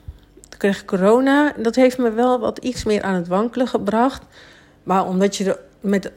Toen 0.50 0.60
kreeg 0.60 0.82
ik 0.82 0.88
corona. 0.88 1.54
Dat 1.58 1.76
heeft 1.76 1.98
me 1.98 2.12
wel 2.12 2.40
wat 2.40 2.58
iets 2.58 2.84
meer 2.84 3.02
aan 3.02 3.16
het 3.16 3.28
wankelen 3.28 3.68
gebracht. 3.68 4.24
Maar 4.84 5.08
omdat 5.08 5.36
je 5.36 5.46
er 5.46 5.60
met 5.80 6.12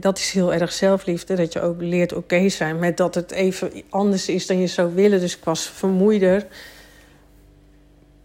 dat 0.00 0.18
is 0.18 0.30
heel 0.30 0.52
erg 0.54 0.72
zelfliefde. 0.72 1.34
Dat 1.34 1.52
je 1.52 1.60
ook 1.60 1.80
leert 1.80 2.12
oké 2.12 2.48
zijn 2.48 2.78
met 2.78 2.96
dat 2.96 3.14
het 3.14 3.30
even 3.30 3.72
anders 3.88 4.28
is 4.28 4.46
dan 4.46 4.60
je 4.60 4.66
zou 4.66 4.94
willen. 4.94 5.20
Dus 5.20 5.36
ik 5.36 5.44
was 5.44 5.68
vermoeider. 5.68 6.46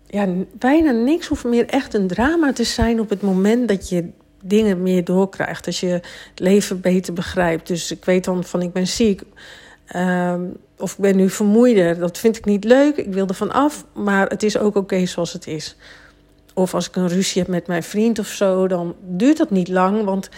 Ja, 0.08 0.28
bijna 0.52 0.92
niks 0.92 1.28
hoeft 1.28 1.44
meer 1.44 1.66
echt 1.66 1.94
een 1.94 2.08
drama 2.08 2.54
te 2.54 2.64
zijn 2.64 3.00
op 3.00 3.10
het 3.10 3.22
moment 3.22 3.68
dat 3.68 3.90
je 3.90 4.10
dingen 4.44 4.82
meer 4.84 5.04
doorkrijgt. 5.04 5.66
Als 5.66 5.80
je 5.80 5.88
het 5.88 6.40
leven 6.40 6.82
beter 6.82 7.14
begrijpt. 7.14 7.68
Dus 7.68 7.92
ik 7.92 8.06
weet 8.06 8.24
dan 8.24 8.44
van 8.44 8.62
ik 8.62 8.74
ben 8.74 8.88
ziek. 8.88 9.22
Um, 9.96 10.58
of 10.78 10.92
ik 10.92 10.98
ben 10.98 11.16
nu 11.16 11.30
vermoeider. 11.30 12.00
Dat 12.00 12.18
vind 12.18 12.38
ik 12.38 12.46
niet 12.46 12.64
leuk. 12.64 12.98
Ik 12.98 13.14
wil 13.14 13.28
er 13.28 13.34
van 13.34 13.52
af. 13.52 13.86
Maar 13.94 14.28
het 14.28 14.44
is 14.44 14.58
ook 14.58 14.76
oké 14.76 15.06
zoals 15.06 15.34
het 15.34 15.48
is. 15.48 15.76
Of 16.54 16.74
als 16.74 16.88
ik 16.88 16.96
een 16.96 17.08
ruzie 17.08 17.42
heb 17.42 17.52
met 17.52 17.68
mijn 17.68 17.84
vriend 17.84 18.20
of 18.20 18.28
zo, 18.28 18.68
dan 18.68 18.96
duurt 19.02 19.38
dat 19.38 19.50
niet 19.50 19.68
lang. 19.68 20.04
Want 20.04 20.30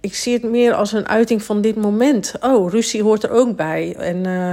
ik 0.00 0.14
zie 0.14 0.32
het 0.32 0.42
meer 0.42 0.74
als 0.74 0.92
een 0.92 1.08
uiting 1.08 1.42
van 1.42 1.60
dit 1.60 1.76
moment. 1.76 2.34
Oh, 2.40 2.70
ruzie 2.70 3.02
hoort 3.02 3.22
er 3.22 3.30
ook 3.30 3.56
bij. 3.56 3.94
En 3.96 4.26
uh, 4.26 4.52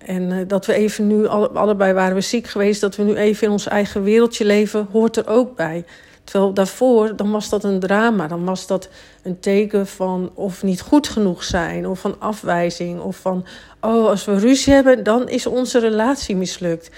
En 0.00 0.30
uh, 0.30 0.48
dat 0.48 0.66
we 0.66 0.72
even 0.72 1.06
nu, 1.06 1.26
alle, 1.26 1.48
allebei 1.48 1.92
waren 1.92 2.14
we 2.14 2.20
ziek 2.20 2.46
geweest, 2.46 2.80
dat 2.80 2.96
we 2.96 3.02
nu 3.02 3.14
even 3.14 3.46
in 3.46 3.52
ons 3.52 3.66
eigen 3.66 4.02
wereldje 4.02 4.44
leven, 4.44 4.88
hoort 4.92 5.16
er 5.16 5.28
ook 5.28 5.56
bij. 5.56 5.84
Terwijl 6.24 6.52
daarvoor, 6.52 7.16
dan 7.16 7.30
was 7.30 7.48
dat 7.48 7.64
een 7.64 7.80
drama. 7.80 8.26
Dan 8.26 8.44
was 8.44 8.66
dat 8.66 8.88
een 9.22 9.40
teken 9.40 9.86
van 9.86 10.30
of 10.34 10.62
niet 10.62 10.80
goed 10.80 11.08
genoeg 11.08 11.44
zijn, 11.44 11.86
of 11.86 12.00
van 12.00 12.16
afwijzing, 12.18 13.00
of 13.00 13.16
van, 13.16 13.44
oh, 13.80 14.08
als 14.08 14.24
we 14.24 14.38
ruzie 14.38 14.72
hebben, 14.72 15.04
dan 15.04 15.28
is 15.28 15.46
onze 15.46 15.78
relatie 15.78 16.36
mislukt. 16.36 16.90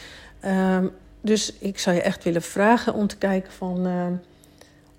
Um, 0.45 0.91
dus 1.21 1.53
ik 1.59 1.79
zou 1.79 1.97
je 1.97 2.03
echt 2.03 2.25
willen 2.25 2.43
vragen 2.43 2.95
om 2.95 3.07
te 3.07 3.17
kijken 3.17 3.53
van. 3.53 3.87
Uh, 3.87 4.07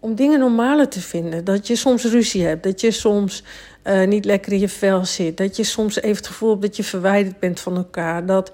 om 0.03 0.15
dingen 0.15 0.39
normaler 0.39 0.87
te 0.87 1.01
vinden. 1.01 1.43
Dat 1.43 1.67
je 1.67 1.75
soms 1.75 2.03
ruzie 2.03 2.45
hebt, 2.45 2.63
dat 2.63 2.81
je 2.81 2.91
soms 2.91 3.43
uh, 3.83 4.07
niet 4.07 4.25
lekker 4.25 4.51
in 4.51 4.59
je 4.59 4.69
vel 4.69 5.05
zit, 5.05 5.37
dat 5.37 5.55
je 5.55 5.63
soms 5.63 5.95
even 5.95 6.17
het 6.17 6.27
gevoel 6.27 6.49
hebt 6.49 6.61
dat 6.61 6.75
je 6.75 6.83
verwijderd 6.83 7.39
bent 7.39 7.59
van 7.59 7.75
elkaar, 7.75 8.25
dat 8.25 8.51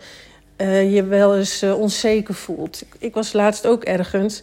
uh, 0.58 0.94
je 0.94 1.04
wel 1.04 1.38
eens 1.38 1.64
onzeker 1.64 2.34
voelt. 2.34 2.82
Ik, 2.82 2.96
ik 3.00 3.14
was 3.14 3.34
laatst 3.34 3.68
ook 3.68 3.84
ergens 3.84 4.42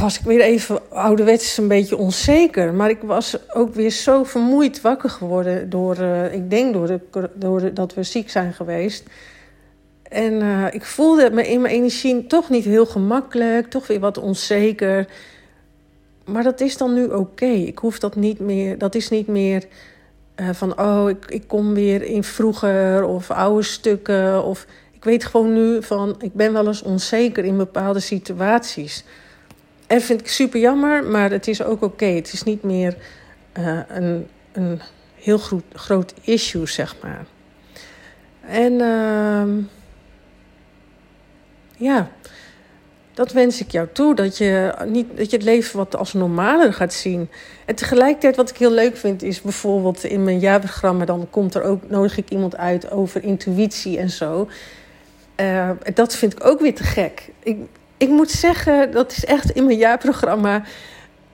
was 0.00 0.18
ik 0.18 0.24
weer 0.24 0.40
even 0.40 0.90
ouderwets 0.90 1.56
een 1.56 1.68
beetje 1.68 1.96
onzeker. 1.96 2.74
Maar 2.74 2.90
ik 2.90 3.02
was 3.02 3.36
ook 3.54 3.74
weer 3.74 3.90
zo 3.90 4.24
vermoeid 4.24 4.80
wakker 4.80 5.10
geworden 5.10 5.70
door, 5.70 5.98
ik 6.32 6.50
denk 6.50 6.72
door, 6.72 6.86
de, 6.86 7.30
door 7.34 7.74
dat 7.74 7.94
we 7.94 8.02
ziek 8.02 8.30
zijn 8.30 8.52
geweest. 8.52 9.04
En 10.08 10.32
uh, 10.32 10.66
ik 10.70 10.84
voelde 10.84 11.30
me 11.30 11.48
in 11.48 11.60
mijn 11.60 11.74
energie 11.74 12.26
toch 12.26 12.50
niet 12.50 12.64
heel 12.64 12.86
gemakkelijk, 12.86 13.70
toch 13.70 13.86
weer 13.86 14.00
wat 14.00 14.18
onzeker. 14.18 15.06
Maar 16.24 16.42
dat 16.42 16.60
is 16.60 16.76
dan 16.76 16.94
nu 16.94 17.04
oké. 17.04 17.46
Ik 17.46 17.78
hoef 17.78 17.98
dat 17.98 18.16
niet 18.16 18.38
meer, 18.38 18.78
dat 18.78 18.94
is 18.94 19.08
niet 19.08 19.26
meer 19.26 19.64
van, 20.52 20.80
oh, 20.80 21.08
ik, 21.08 21.24
ik 21.28 21.42
kom 21.46 21.74
weer 21.74 22.02
in 22.02 22.24
vroeger 22.24 23.04
of 23.04 23.30
oude 23.30 23.62
stukken. 23.62 24.44
Of 24.44 24.66
ik 24.92 25.04
weet 25.04 25.24
gewoon 25.24 25.52
nu 25.52 25.82
van, 25.82 26.16
ik 26.18 26.34
ben 26.34 26.52
wel 26.52 26.66
eens 26.66 26.82
onzeker 26.82 27.44
in 27.44 27.56
bepaalde 27.56 28.00
situaties. 28.00 29.04
En 29.86 30.00
vind 30.00 30.20
ik 30.20 30.28
super 30.28 30.60
jammer, 30.60 31.04
maar 31.04 31.30
het 31.30 31.48
is 31.48 31.62
ook 31.62 31.82
oké. 31.82 32.06
Het 32.06 32.32
is 32.32 32.42
niet 32.42 32.62
meer 32.62 32.96
uh, 33.58 33.80
een, 33.88 34.26
een 34.52 34.80
heel 35.14 35.38
groot, 35.38 35.64
groot 35.72 36.14
issue, 36.22 36.66
zeg 36.66 36.96
maar. 37.02 37.26
En 38.40 38.72
uh, 38.72 39.64
ja, 41.76 42.10
dat 43.14 43.32
wens 43.32 43.60
ik 43.60 43.70
jou 43.70 43.88
toe. 43.92 44.14
Dat 44.14 44.38
je, 44.38 44.74
niet, 44.86 45.06
dat 45.16 45.30
je 45.30 45.36
het 45.36 45.46
leven 45.46 45.76
wat 45.76 45.96
als 45.96 46.12
normaler 46.12 46.72
gaat 46.72 46.92
zien. 46.92 47.28
En 47.64 47.74
tegelijkertijd, 47.74 48.36
wat 48.36 48.50
ik 48.50 48.56
heel 48.56 48.70
leuk 48.70 48.96
vind, 48.96 49.22
is 49.22 49.42
bijvoorbeeld 49.42 50.04
in 50.04 50.24
mijn 50.24 50.38
jaarprogramma... 50.38 51.04
dan 51.04 51.26
komt 51.30 51.54
er 51.54 51.62
ook, 51.62 51.88
nodig 51.88 52.16
ik 52.16 52.30
iemand 52.30 52.56
uit 52.56 52.90
over 52.90 53.22
intuïtie 53.22 53.98
en 53.98 54.10
zo. 54.10 54.48
Uh, 55.40 55.70
dat 55.94 56.16
vind 56.16 56.32
ik 56.32 56.46
ook 56.46 56.60
weer 56.60 56.74
te 56.74 56.82
gek. 56.82 57.28
Ik, 57.42 57.58
ik 57.96 58.08
moet 58.08 58.30
zeggen, 58.30 58.90
dat 58.90 59.12
is 59.12 59.24
echt 59.24 59.50
in 59.50 59.66
mijn 59.66 59.78
jaarprogramma. 59.78 60.62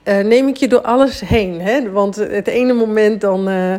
Uh, 0.03 0.19
neem 0.19 0.47
ik 0.47 0.55
je 0.55 0.67
door 0.67 0.81
alles 0.81 1.19
heen. 1.19 1.61
Hè? 1.61 1.91
Want 1.91 2.15
het 2.15 2.47
ene 2.47 2.73
moment 2.73 3.21
dan. 3.21 3.49
Uh, 3.49 3.75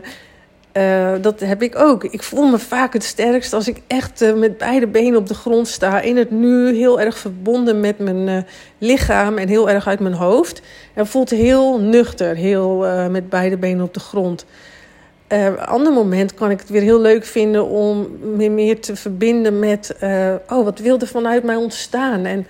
uh, 0.76 1.12
dat 1.20 1.40
heb 1.40 1.62
ik 1.62 1.78
ook. 1.78 2.04
Ik 2.04 2.22
voel 2.22 2.50
me 2.50 2.58
vaak 2.58 2.92
het 2.92 3.04
sterkst 3.04 3.52
als 3.52 3.68
ik 3.68 3.80
echt 3.86 4.34
met 4.36 4.58
beide 4.58 4.86
benen 4.86 5.18
op 5.18 5.26
de 5.26 5.34
grond 5.34 5.68
sta. 5.68 6.00
In 6.00 6.16
het 6.16 6.30
nu, 6.30 6.74
heel 6.74 7.00
erg 7.00 7.18
verbonden 7.18 7.80
met 7.80 7.98
mijn 7.98 8.46
lichaam 8.78 9.38
en 9.38 9.48
heel 9.48 9.70
erg 9.70 9.86
uit 9.86 10.00
mijn 10.00 10.14
hoofd. 10.14 10.62
En 10.94 11.06
voelt 11.06 11.30
heel 11.30 11.80
nuchter, 11.80 12.36
heel 12.36 12.86
met 13.10 13.28
beide 13.28 13.56
benen 13.56 13.84
op 13.84 13.94
de 13.94 14.00
grond. 14.00 14.44
een 15.28 15.58
ander 15.58 15.92
moment 15.92 16.34
kan 16.34 16.50
ik 16.50 16.60
het 16.60 16.68
weer 16.68 16.82
heel 16.82 17.00
leuk 17.00 17.24
vinden 17.24 17.66
om 17.68 18.08
me 18.36 18.48
meer 18.48 18.80
te 18.80 18.96
verbinden 18.96 19.58
met... 19.58 19.96
oh, 20.48 20.64
wat 20.64 20.78
wilde 20.78 21.06
vanuit 21.06 21.42
mij 21.44 21.56
ontstaan? 21.56 22.24
En 22.24 22.46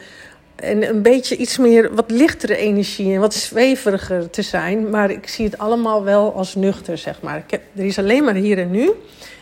en 0.57 0.89
een 0.89 1.03
beetje 1.03 1.37
iets 1.37 1.59
meer, 1.59 1.95
wat 1.95 2.11
lichtere 2.11 2.57
energie 2.57 3.15
en 3.15 3.21
wat 3.21 3.35
zweveriger 3.35 4.31
te 4.31 4.43
zijn. 4.43 4.91
Maar 4.91 5.11
ik 5.11 5.29
zie 5.29 5.45
het 5.45 5.59
allemaal 5.59 6.05
wel 6.05 6.35
als 6.35 6.55
nuchter, 6.55 6.99
zeg 6.99 7.23
maar. 7.23 7.45
Ik 7.47 7.61
er 7.77 7.85
is 7.85 7.99
alleen 7.99 8.25
maar 8.25 8.35
hier 8.35 8.59
en 8.59 8.71
nu. 8.71 8.91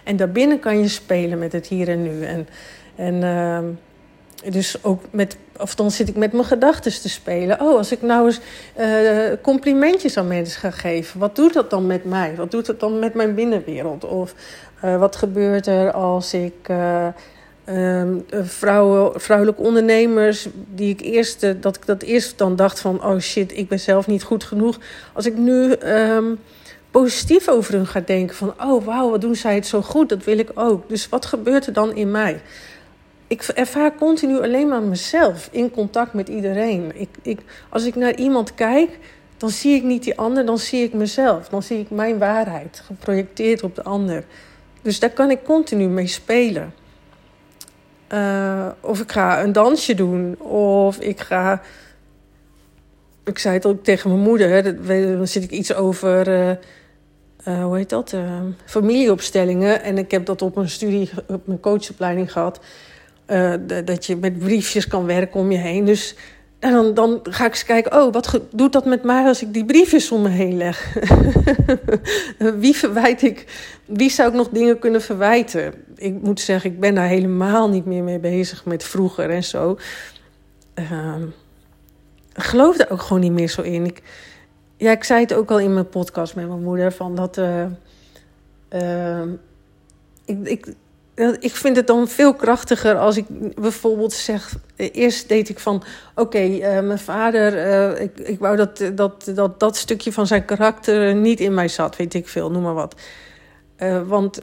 En 0.05 0.17
daarbinnen 0.17 0.59
kan 0.59 0.79
je 0.79 0.89
spelen 0.89 1.39
met 1.39 1.53
het 1.53 1.67
hier 1.67 1.89
en 1.89 2.03
nu. 2.03 2.25
En, 2.25 2.49
en 2.97 3.15
uh, 3.15 4.53
dus 4.53 4.85
ook 4.85 5.03
met, 5.11 5.37
of 5.57 5.75
dan 5.75 5.91
zit 5.91 6.09
ik 6.09 6.17
met 6.17 6.33
mijn 6.33 6.45
gedachten 6.45 7.01
te 7.01 7.09
spelen. 7.09 7.61
Oh, 7.61 7.77
als 7.77 7.93
ik 7.93 8.03
nou 8.03 8.27
eens 8.27 8.41
uh, 8.79 9.43
complimentjes 9.43 10.17
aan 10.17 10.27
mensen 10.27 10.61
ga 10.61 10.71
geven, 10.71 11.21
wat 11.21 11.37
doet 11.37 11.53
dat 11.53 11.71
dan 11.71 11.87
met 11.87 12.05
mij? 12.05 12.35
Wat 12.37 12.51
doet 12.51 12.67
dat 12.67 12.81
dan 12.81 12.99
met 12.99 13.15
mijn 13.15 13.35
binnenwereld? 13.35 14.05
Of 14.05 14.35
uh, 14.85 14.99
wat 14.99 15.17
gebeurt 15.17 15.67
er 15.67 15.93
als 15.93 16.35
ik. 16.35 16.69
Um, 17.73 18.25
vrouwen, 18.31 19.21
vrouwelijke 19.21 19.63
ondernemers, 19.63 20.49
die 20.75 20.91
ik 20.91 21.01
eerst, 21.01 21.63
dat 21.63 21.77
ik 21.77 21.87
dat 21.87 22.03
eerst 22.03 22.39
dan 22.39 22.57
dacht 22.57 22.81
van, 22.81 23.05
oh 23.05 23.19
shit, 23.19 23.57
ik 23.57 23.69
ben 23.69 23.81
zelf 23.81 24.07
niet 24.07 24.23
goed 24.23 24.45
genoeg. 24.45 24.79
Als 25.13 25.27
ik 25.27 25.37
nu 25.37 25.75
um, 25.85 26.39
positief 26.91 27.49
over 27.49 27.75
hun 27.75 27.87
ga 27.87 28.01
denken 28.01 28.37
van, 28.37 28.55
oh 28.61 28.85
wauw, 28.85 29.11
wat 29.11 29.21
doen 29.21 29.35
zij 29.35 29.55
het 29.55 29.67
zo 29.67 29.83
goed, 29.83 30.09
dat 30.09 30.25
wil 30.25 30.39
ik 30.39 30.51
ook. 30.55 30.89
Dus 30.89 31.09
wat 31.09 31.27
gebeurt 31.27 31.67
er 31.67 31.73
dan 31.73 31.95
in 31.95 32.11
mij? 32.11 32.41
Ik 33.27 33.43
ervaar 33.43 33.95
continu 33.95 34.41
alleen 34.41 34.69
maar 34.69 34.83
mezelf 34.83 35.49
in 35.53 35.71
contact 35.71 36.13
met 36.13 36.29
iedereen. 36.29 36.93
Ik, 36.95 37.09
ik, 37.23 37.41
als 37.69 37.85
ik 37.85 37.95
naar 37.95 38.15
iemand 38.17 38.55
kijk, 38.55 38.99
dan 39.37 39.51
zie 39.51 39.75
ik 39.75 39.83
niet 39.83 40.03
die 40.03 40.19
ander, 40.19 40.47
dan 40.47 40.59
zie 40.59 40.85
ik 40.85 40.93
mezelf. 40.93 41.49
Dan 41.49 41.63
zie 41.63 41.79
ik 41.79 41.91
mijn 41.91 42.19
waarheid 42.19 42.83
geprojecteerd 42.87 43.63
op 43.63 43.75
de 43.75 43.83
ander. 43.83 44.25
Dus 44.83 44.99
daar 44.99 45.11
kan 45.11 45.31
ik 45.31 45.45
continu 45.45 45.87
mee 45.87 46.07
spelen. 46.07 46.81
Uh, 48.15 48.67
of 48.81 49.01
ik 49.01 49.13
ga 49.13 49.43
een 49.43 49.53
dansje 49.53 49.95
doen. 49.95 50.41
Of 50.41 50.99
ik 50.99 51.21
ga. 51.21 51.63
Ik 53.25 53.39
zei 53.39 53.55
het 53.55 53.67
ook 53.67 53.85
tegen 53.85 54.11
mijn 54.11 54.23
moeder. 54.23 54.77
Dan 55.17 55.29
zit 55.29 55.43
ik 55.43 55.51
iets 55.51 55.75
over. 55.75 56.29
Uh, 56.29 56.51
uh, 57.49 57.65
hoe 57.65 57.77
heet 57.77 57.89
dat? 57.91 58.15
familieopstellingen. 58.65 59.83
En 59.83 59.99
ik 59.99 60.11
heb 60.11 60.27
dat 60.27 60.43
op 60.43 60.57
een 60.57 60.69
studie, 60.69 61.11
op 61.27 61.47
mijn 61.47 61.61
coachopleiding 61.61 62.33
gehad. 62.33 62.61
dat 63.85 64.07
je 64.07 64.17
met 64.17 64.39
briefjes 64.39 64.87
kan 64.87 65.07
werken 65.07 65.41
om 65.41 65.51
je 65.51 65.59
heen. 65.59 65.85
Dus 65.85 66.17
en 66.63 66.73
dan, 66.73 66.95
dan 66.95 67.21
ga 67.23 67.45
ik 67.45 67.51
eens 67.51 67.65
kijken, 67.65 68.03
oh, 68.03 68.13
wat 68.13 68.41
doet 68.51 68.73
dat 68.73 68.85
met 68.85 69.03
mij 69.03 69.25
als 69.25 69.43
ik 69.43 69.53
die 69.53 69.65
briefjes 69.65 70.13
om 70.13 70.23
me 70.23 70.29
heen 70.29 70.57
leg? 70.57 70.97
wie 72.59 72.77
verwijt 72.77 73.23
ik? 73.23 73.45
Wie 73.85 74.11
zou 74.11 74.29
ik 74.29 74.35
nog 74.35 74.49
dingen 74.49 74.79
kunnen 74.79 75.03
verwijten? 75.03 75.75
Ik 76.03 76.23
moet 76.23 76.41
zeggen, 76.41 76.71
ik 76.71 76.81
ben 76.81 76.95
daar 76.95 77.09
helemaal 77.09 77.69
niet 77.69 77.85
meer 77.85 78.03
mee 78.03 78.19
bezig 78.19 78.65
met 78.65 78.85
vroeger 78.85 79.31
en 79.31 79.45
zo. 79.45 79.79
Uh, 80.75 81.15
ik 82.35 82.43
geloof 82.43 82.77
daar 82.77 82.91
ook 82.91 83.03
gewoon 83.03 83.23
niet 83.23 83.33
meer 83.33 83.49
zo 83.49 83.63
in. 83.63 83.85
Ik, 83.85 84.03
ja, 84.77 84.91
ik 84.91 85.05
zei 85.05 85.21
het 85.21 85.35
ook 85.35 85.51
al 85.51 85.59
in 85.59 85.75
mijn 85.75 85.89
podcast 85.89 86.35
met 86.35 86.49
mijn 86.49 86.63
moeder, 86.63 86.93
van 86.93 87.15
dat... 87.15 87.37
Uh, 87.37 87.65
uh, 88.71 89.23
ik, 90.25 90.39
ik, 90.43 90.75
ik 91.41 91.57
vind 91.57 91.77
het 91.77 91.87
dan 91.87 92.09
veel 92.09 92.35
krachtiger 92.35 92.99
als 92.99 93.17
ik 93.17 93.25
bijvoorbeeld 93.61 94.13
zeg. 94.13 94.55
Eerst 94.77 95.29
deed 95.29 95.49
ik 95.49 95.59
van: 95.59 95.83
oké, 96.15 96.43
uh, 96.43 96.81
mijn 96.81 96.99
vader, 96.99 97.55
uh, 97.55 98.01
ik, 98.01 98.19
ik 98.19 98.39
wou 98.39 98.57
dat, 98.57 98.91
dat, 98.95 99.31
dat 99.35 99.61
dat 99.61 99.77
stukje 99.77 100.13
van 100.13 100.27
zijn 100.27 100.45
karakter 100.45 101.15
niet 101.15 101.41
in 101.41 101.55
mij 101.55 101.69
zat, 101.69 101.97
weet 101.97 102.15
ik 102.15 102.29
veel, 102.29 102.51
noem 102.51 102.63
maar 102.63 102.75
wat. 102.75 102.95
Uh, 103.83 104.03
want, 104.09 104.39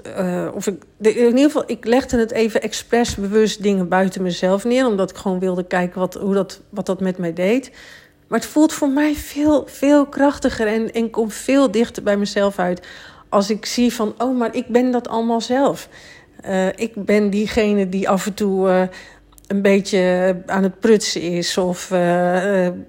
of 0.54 0.68
ik, 0.68 0.84
in 1.00 1.16
ieder 1.18 1.44
geval, 1.44 1.64
ik 1.68 1.86
legde 1.86 2.18
het 2.18 2.32
even 2.32 2.62
expres 2.62 3.16
bewust 3.16 3.64
dingen 3.64 3.88
buiten 3.88 4.22
mezelf 4.22 4.64
neer, 4.64 4.86
omdat 4.86 5.10
ik 5.10 5.16
gewoon 5.16 5.40
wilde 5.40 5.64
kijken 5.64 6.00
wat, 6.00 6.14
hoe 6.14 6.34
dat, 6.34 6.62
wat 6.70 6.86
dat 6.86 7.00
met 7.00 7.18
mij 7.18 7.34
deed. 7.34 7.72
Maar 8.28 8.40
het 8.40 8.48
voelt 8.48 8.74
voor 8.74 8.90
mij 8.90 9.16
veel, 9.16 9.64
veel 9.68 10.06
krachtiger 10.06 10.68
en, 10.68 10.92
en 10.94 11.10
komt 11.10 11.34
veel 11.34 11.72
dichter 11.72 12.04
bij 12.04 12.18
mezelf 12.18 12.60
uit. 12.60 12.88
Als 13.30 13.50
ik 13.50 13.66
zie 13.66 13.94
van, 13.94 14.14
oh, 14.18 14.38
maar 14.38 14.56
ik 14.56 14.68
ben 14.68 14.92
dat 14.92 15.08
allemaal 15.08 15.42
zelf. 15.42 15.90
Uh, 16.46 16.68
ik 16.68 16.92
ben 16.96 17.30
diegene 17.30 17.90
die 17.90 18.10
af 18.10 18.26
en 18.26 18.34
toe 18.34 18.90
een 19.48 19.62
beetje 19.62 20.36
aan 20.46 20.64
het 20.64 20.80
prutsen 20.80 21.22
is. 21.22 21.58
Of, 21.58 21.92
um, 21.92 22.86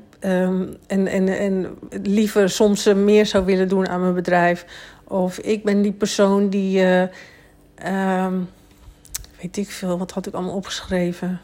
en, 0.87 1.07
en, 1.07 1.29
en 1.29 1.79
liever 2.03 2.51
soms 2.51 2.95
meer 2.95 3.27
zou 3.27 3.45
willen 3.45 3.69
doen 3.69 3.89
aan 3.89 4.01
mijn 4.01 4.15
bedrijf. 4.15 4.65
Of 5.11 5.39
ik 5.39 5.65
ben 5.65 5.83
die 5.83 5.93
persoon 5.93 6.49
die. 6.49 6.81
Um, 7.87 8.49
weet 9.41 9.57
ik 9.57 9.71
veel, 9.71 9.99
wat 9.99 10.11
had 10.11 10.27
ik 10.27 10.35
allemaal 10.35 10.55
opgeschreven? 10.55 11.41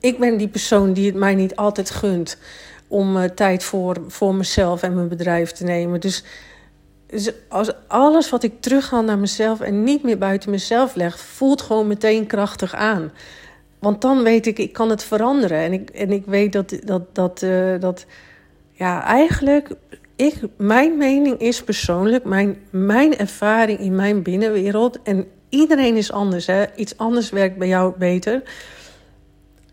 ik 0.00 0.18
ben 0.18 0.36
die 0.36 0.48
persoon 0.48 0.92
die 0.92 1.06
het 1.06 1.14
mij 1.14 1.34
niet 1.34 1.56
altijd 1.56 1.90
gunt 1.90 2.38
om 2.88 3.34
tijd 3.34 3.64
voor, 3.64 3.96
voor 4.08 4.34
mezelf 4.34 4.82
en 4.82 4.94
mijn 4.94 5.08
bedrijf 5.08 5.52
te 5.52 5.64
nemen. 5.64 6.00
Dus 6.00 6.24
dus 7.06 7.32
als 7.48 7.72
alles 7.86 8.30
wat 8.30 8.42
ik 8.42 8.60
terugga 8.60 9.00
naar 9.00 9.18
mezelf 9.18 9.60
en 9.60 9.84
niet 9.84 10.02
meer 10.02 10.18
buiten 10.18 10.50
mezelf 10.50 10.94
leg, 10.94 11.18
voelt 11.18 11.62
gewoon 11.62 11.86
meteen 11.86 12.26
krachtig 12.26 12.74
aan. 12.74 13.12
Want 13.78 14.00
dan 14.00 14.22
weet 14.22 14.46
ik, 14.46 14.58
ik 14.58 14.72
kan 14.72 14.90
het 14.90 15.04
veranderen. 15.04 15.58
En 15.58 15.72
ik, 15.72 15.90
en 15.90 16.12
ik 16.12 16.26
weet 16.26 16.52
dat, 16.52 16.78
dat, 16.84 17.14
dat, 17.14 17.42
uh, 17.42 17.80
dat 17.80 18.06
ja, 18.74 19.04
eigenlijk 19.04 19.70
ik, 20.16 20.34
mijn 20.56 20.96
mening 20.96 21.38
is 21.38 21.62
persoonlijk, 21.62 22.24
mijn, 22.24 22.56
mijn 22.70 23.16
ervaring 23.16 23.78
in 23.78 23.94
mijn 23.94 24.22
binnenwereld. 24.22 25.02
En 25.02 25.26
iedereen 25.48 25.96
is 25.96 26.12
anders, 26.12 26.46
hè? 26.46 26.64
iets 26.76 26.96
anders 26.96 27.30
werkt 27.30 27.58
bij 27.58 27.68
jou 27.68 27.94
beter. 27.98 28.42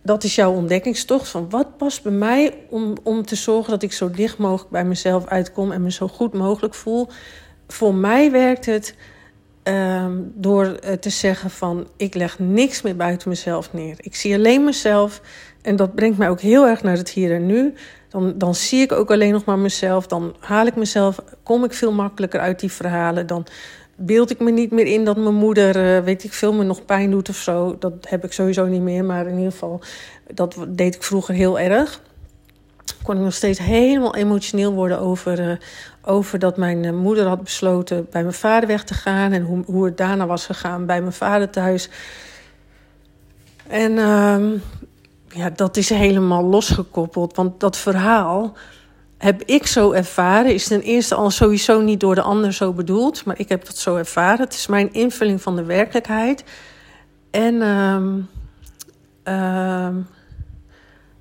Dat 0.01 0.23
is 0.23 0.35
jouw 0.35 0.51
ontdekkingstocht 0.51 1.27
van 1.27 1.49
wat 1.49 1.77
past 1.77 2.03
bij 2.03 2.11
mij 2.11 2.53
om, 2.69 2.97
om 3.03 3.25
te 3.25 3.35
zorgen 3.35 3.71
dat 3.71 3.83
ik 3.83 3.93
zo 3.93 4.11
dicht 4.11 4.37
mogelijk 4.37 4.71
bij 4.71 4.85
mezelf 4.85 5.25
uitkom 5.25 5.71
en 5.71 5.81
me 5.81 5.91
zo 5.91 6.07
goed 6.07 6.33
mogelijk 6.33 6.73
voel. 6.73 7.07
Voor 7.67 7.95
mij 7.95 8.31
werkt 8.31 8.65
het 8.65 8.95
Ehm, 9.63 10.17
door 10.33 10.65
uh, 10.65 10.91
te 10.91 11.09
zeggen 11.09 11.49
van 11.49 11.87
ik 11.97 12.13
leg 12.13 12.39
niks 12.39 12.81
meer 12.81 12.95
buiten 12.95 13.29
mezelf 13.29 13.73
neer. 13.73 13.95
Ik 13.97 14.15
zie 14.15 14.35
alleen 14.35 14.63
mezelf 14.63 15.21
en 15.61 15.75
dat 15.75 15.95
brengt 15.95 16.17
mij 16.17 16.29
ook 16.29 16.39
heel 16.39 16.67
erg 16.67 16.83
naar 16.83 16.97
het 16.97 17.09
hier 17.09 17.35
en 17.35 17.45
nu. 17.45 17.73
Dan, 18.11 18.33
dan 18.37 18.55
zie 18.55 18.81
ik 18.81 18.91
ook 18.91 19.11
alleen 19.11 19.31
nog 19.31 19.45
maar 19.45 19.59
mezelf. 19.59 20.07
Dan 20.07 20.35
haal 20.39 20.65
ik 20.65 20.75
mezelf, 20.75 21.19
kom 21.43 21.63
ik 21.63 21.73
veel 21.73 21.91
makkelijker 21.91 22.39
uit 22.39 22.59
die 22.59 22.71
verhalen. 22.71 23.27
Dan 23.27 23.45
beeld 23.95 24.29
ik 24.29 24.39
me 24.39 24.51
niet 24.51 24.71
meer 24.71 24.85
in 24.85 25.05
dat 25.05 25.17
mijn 25.17 25.35
moeder, 25.35 25.97
uh, 25.97 26.03
weet 26.03 26.23
ik 26.23 26.33
veel, 26.33 26.53
me 26.53 26.63
nog 26.63 26.85
pijn 26.85 27.11
doet 27.11 27.29
of 27.29 27.35
zo. 27.35 27.75
Dat 27.79 27.93
heb 28.01 28.23
ik 28.23 28.33
sowieso 28.33 28.65
niet 28.65 28.81
meer, 28.81 29.05
maar 29.05 29.27
in 29.27 29.37
ieder 29.37 29.51
geval, 29.51 29.81
dat 30.33 30.55
deed 30.67 30.95
ik 30.95 31.03
vroeger 31.03 31.33
heel 31.33 31.59
erg 31.59 32.01
kon 33.03 33.15
ik 33.15 33.21
nog 33.21 33.33
steeds 33.33 33.59
helemaal 33.59 34.15
emotioneel 34.15 34.73
worden 34.73 34.99
over, 34.99 35.49
uh, 35.49 35.55
over 36.01 36.39
dat 36.39 36.57
mijn 36.57 36.85
eh, 36.85 36.91
moeder 36.91 37.27
had 37.27 37.43
besloten 37.43 38.07
bij 38.11 38.21
mijn 38.21 38.33
vader 38.33 38.67
weg 38.67 38.83
te 38.83 38.93
gaan 38.93 39.31
en 39.31 39.43
hoe, 39.43 39.63
hoe 39.65 39.85
het 39.85 39.97
daarna 39.97 40.25
was 40.25 40.45
gegaan 40.45 40.85
bij 40.85 41.01
mijn 41.01 41.13
vader 41.13 41.49
thuis. 41.49 41.89
En 43.67 43.91
uh, 43.91 44.35
ja, 45.33 45.49
dat 45.49 45.77
is 45.77 45.89
helemaal 45.89 46.43
losgekoppeld, 46.43 47.35
want 47.35 47.59
dat 47.59 47.77
verhaal 47.77 48.57
heb 49.17 49.43
ik 49.43 49.67
zo 49.67 49.91
ervaren. 49.91 50.53
Is 50.53 50.67
ten 50.67 50.81
eerste 50.81 51.15
al 51.15 51.29
sowieso 51.29 51.81
niet 51.81 51.99
door 51.99 52.15
de 52.15 52.21
ander 52.21 52.53
zo 52.53 52.73
bedoeld, 52.73 53.25
maar 53.25 53.39
ik 53.39 53.49
heb 53.49 53.65
dat 53.65 53.77
zo 53.77 53.95
ervaren. 53.95 54.39
Het 54.39 54.53
is 54.53 54.67
mijn 54.67 54.93
invulling 54.93 55.41
van 55.41 55.55
de 55.55 55.63
werkelijkheid. 55.63 56.43
En 57.31 57.53
uh, 59.23 59.89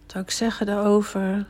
wat 0.03 0.13
zou 0.13 0.25
ik 0.25 0.31
zeggen 0.31 0.67
daarover? 0.67 1.47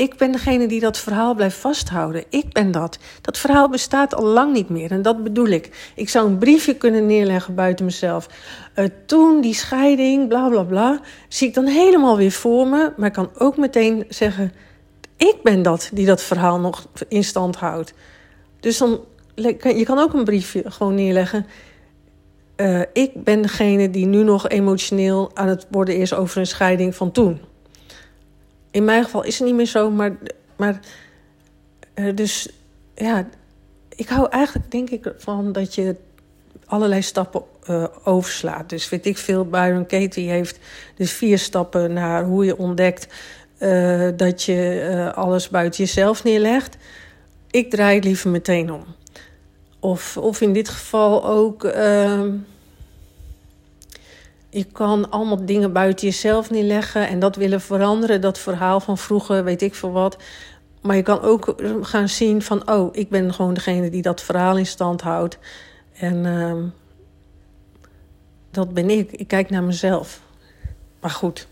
Ik 0.00 0.16
ben 0.16 0.32
degene 0.32 0.66
die 0.66 0.80
dat 0.80 0.98
verhaal 0.98 1.34
blijft 1.34 1.56
vasthouden. 1.56 2.24
Ik 2.28 2.52
ben 2.52 2.70
dat. 2.70 2.98
Dat 3.20 3.38
verhaal 3.38 3.68
bestaat 3.68 4.14
al 4.14 4.24
lang 4.24 4.52
niet 4.52 4.68
meer. 4.68 4.90
En 4.90 5.02
dat 5.02 5.22
bedoel 5.22 5.46
ik. 5.46 5.92
Ik 5.94 6.08
zou 6.08 6.26
een 6.26 6.38
briefje 6.38 6.74
kunnen 6.74 7.06
neerleggen 7.06 7.54
buiten 7.54 7.84
mezelf. 7.84 8.28
Uh, 8.76 8.84
toen 9.06 9.40
die 9.40 9.54
scheiding, 9.54 10.28
bla 10.28 10.48
bla 10.48 10.62
bla. 10.62 11.00
Zie 11.28 11.48
ik 11.48 11.54
dan 11.54 11.66
helemaal 11.66 12.16
weer 12.16 12.32
voor 12.32 12.66
me. 12.66 12.92
Maar 12.96 13.06
ik 13.06 13.12
kan 13.12 13.30
ook 13.38 13.56
meteen 13.56 14.04
zeggen: 14.08 14.52
Ik 15.16 15.36
ben 15.42 15.62
dat 15.62 15.90
die 15.92 16.06
dat 16.06 16.22
verhaal 16.22 16.60
nog 16.60 16.86
in 17.08 17.24
stand 17.24 17.56
houdt. 17.56 17.94
Dus 18.60 18.78
dan, 18.78 19.00
je 19.34 19.84
kan 19.84 19.98
ook 19.98 20.12
een 20.12 20.24
briefje 20.24 20.70
gewoon 20.70 20.94
neerleggen. 20.94 21.46
Uh, 22.56 22.80
ik 22.92 23.24
ben 23.24 23.42
degene 23.42 23.90
die 23.90 24.06
nu 24.06 24.22
nog 24.22 24.48
emotioneel 24.48 25.30
aan 25.34 25.48
het 25.48 25.66
worden 25.70 25.96
is 25.96 26.14
over 26.14 26.38
een 26.38 26.46
scheiding 26.46 26.94
van 26.94 27.12
toen 27.12 27.40
in 28.70 28.84
mijn 28.84 29.04
geval 29.04 29.24
is 29.24 29.38
het 29.38 29.46
niet 29.46 29.56
meer 29.56 29.66
zo, 29.66 29.90
maar, 29.90 30.16
maar 30.56 30.80
uh, 31.94 32.14
dus 32.14 32.48
ja, 32.94 33.28
ik 33.88 34.08
hou 34.08 34.28
eigenlijk 34.30 34.70
denk 34.70 34.90
ik 34.90 35.12
van 35.16 35.52
dat 35.52 35.74
je 35.74 35.96
allerlei 36.66 37.02
stappen 37.02 37.42
uh, 37.70 37.84
overslaat. 38.04 38.68
Dus 38.68 38.88
weet 38.88 39.06
ik 39.06 39.18
veel, 39.18 39.44
Byron 39.44 39.86
Katie 39.86 40.30
heeft 40.30 40.58
dus 40.94 41.12
vier 41.12 41.38
stappen 41.38 41.92
naar 41.92 42.24
hoe 42.24 42.44
je 42.44 42.56
ontdekt 42.56 43.06
uh, 43.58 44.08
dat 44.16 44.42
je 44.42 45.12
alles 45.14 45.48
buiten 45.48 45.84
jezelf 45.84 46.24
neerlegt. 46.24 46.76
Ik 47.50 47.70
draai 47.70 47.94
het 47.94 48.04
liever 48.04 48.30
meteen 48.30 48.72
om. 48.72 48.84
Of, 49.80 50.16
of 50.16 50.40
in 50.40 50.52
dit 50.52 50.68
geval 50.68 51.24
ook 51.24 51.64
ehm, 51.64 52.30
je 54.50 54.64
kan 54.64 55.10
allemaal 55.10 55.44
dingen 55.46 55.72
buiten 55.72 56.06
jezelf 56.06 56.50
neerleggen 56.50 57.08
en 57.08 57.18
dat 57.18 57.36
willen 57.36 57.60
veranderen. 57.60 58.20
Dat 58.20 58.38
verhaal 58.38 58.80
van 58.80 58.98
vroeger, 58.98 59.44
weet 59.44 59.62
ik 59.62 59.74
veel 59.74 59.92
wat. 59.92 60.16
Maar 60.80 60.96
je 60.96 61.02
kan 61.02 61.20
ook 61.20 61.54
gaan 61.80 62.08
zien 62.08 62.42
van, 62.42 62.70
oh, 62.70 62.88
ik 62.96 63.08
ben 63.08 63.34
gewoon 63.34 63.54
degene 63.54 63.90
die 63.90 64.02
dat 64.02 64.22
verhaal 64.22 64.56
in 64.56 64.66
stand 64.66 65.00
houdt. 65.00 65.38
En 65.92 66.24
uh, 66.24 66.54
dat 68.50 68.74
ben 68.74 68.90
ik. 68.90 69.12
Ik 69.12 69.28
kijk 69.28 69.50
naar 69.50 69.62
mezelf. 69.62 70.20
Maar 71.00 71.10
goed, 71.10 71.46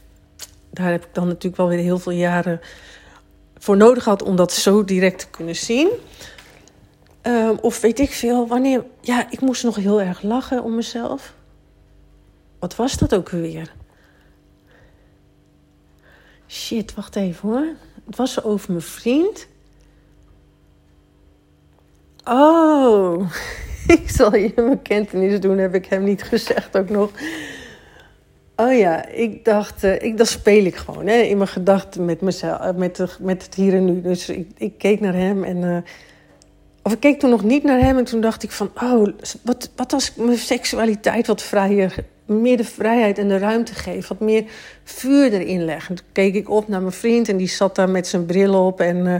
daar 0.71 0.91
heb 0.91 1.05
ik 1.05 1.15
dan 1.15 1.27
natuurlijk 1.27 1.57
wel 1.57 1.69
weer 1.69 1.79
heel 1.79 1.99
veel 1.99 2.13
jaren 2.13 2.61
voor 3.59 3.77
nodig 3.77 4.03
gehad 4.03 4.23
om 4.23 4.37
dat 4.37 4.53
zo 4.53 4.85
direct 4.85 5.19
te 5.19 5.29
kunnen 5.31 5.57
zien. 5.57 5.91
Uh, 7.23 7.51
of 7.61 7.81
weet 7.81 7.99
ik 7.99 8.11
veel, 8.11 8.47
wanneer. 8.47 8.85
Ja, 9.01 9.31
ik 9.31 9.41
moest 9.41 9.65
nog 9.65 9.77
heel 9.77 10.01
erg 10.01 10.23
lachen 10.23 10.63
om 10.63 10.75
mezelf. 10.75 11.35
Wat 12.59 12.77
was 12.77 12.97
dat 12.97 13.15
ook 13.15 13.29
weer? 13.29 13.73
Shit, 16.49 16.95
wacht 16.95 17.17
even 17.17 17.49
hoor. 17.49 17.67
Het 18.07 18.17
was 18.17 18.43
over 18.43 18.71
mijn 18.71 18.83
vriend. 18.83 19.47
Oh, 22.25 23.33
ik 23.97 24.11
zal 24.11 24.37
je 24.37 24.53
bekentenis 24.55 25.41
doen, 25.41 25.59
heb 25.59 25.75
ik 25.75 25.87
hem 25.87 26.05
niet 26.05 26.23
gezegd 26.23 26.77
ook 26.77 26.89
nog. 26.89 27.11
Oh 28.57 28.79
ja, 28.79 29.07
ik 29.07 29.45
dacht, 29.45 29.85
uh, 29.85 30.03
ik, 30.03 30.17
dat 30.17 30.29
speel 30.29 30.65
ik 30.65 30.77
gewoon 30.77 31.07
hè, 31.07 31.17
in 31.17 31.37
mijn 31.37 31.49
gedachten 31.49 32.05
met 32.05 32.21
mezelf, 32.21 32.61
uh, 32.61 32.73
met, 32.75 33.19
met 33.21 33.43
het 33.43 33.55
hier 33.55 33.75
en 33.75 33.85
nu. 33.85 34.01
Dus 34.01 34.29
ik, 34.29 34.49
ik 34.57 34.79
keek 34.79 35.01
naar 35.01 35.15
hem 35.15 35.45
en. 35.45 35.57
Uh, 35.57 35.77
of 36.83 36.93
ik 36.93 37.01
keek 37.01 37.21
toen 37.21 37.31
nog 37.31 37.45
niet 37.45 37.63
naar 37.63 37.81
hem 37.81 37.99
en 37.99 38.05
toen 38.05 38.21
dacht 38.21 38.43
ik 38.43 38.51
van, 38.51 38.71
oh, 38.83 39.09
wat, 39.43 39.71
wat 39.77 39.93
als 39.93 40.15
mijn 40.15 40.39
seksualiteit 40.39 41.27
wat 41.27 41.43
vrijer 41.43 42.05
meer 42.29 42.57
de 42.57 42.65
vrijheid 42.65 43.19
en 43.19 43.29
de 43.29 43.39
ruimte 43.39 43.75
geef. 43.75 44.09
Wat 44.09 44.21
meer 44.21 44.45
vuur 44.85 45.33
erin 45.33 45.65
leg. 45.65 45.87
toen 45.87 45.99
keek 46.13 46.35
ik 46.35 46.51
op 46.51 46.69
naar 46.69 46.81
mijn 46.81 46.93
vriend 46.93 47.29
en 47.29 47.37
die 47.37 47.49
zat 47.49 47.75
daar 47.75 47.91
met 47.91 48.07
zijn 48.07 48.27
bril 48.27 48.67
op. 48.67 48.81
En 48.81 49.07
uh, 49.07 49.15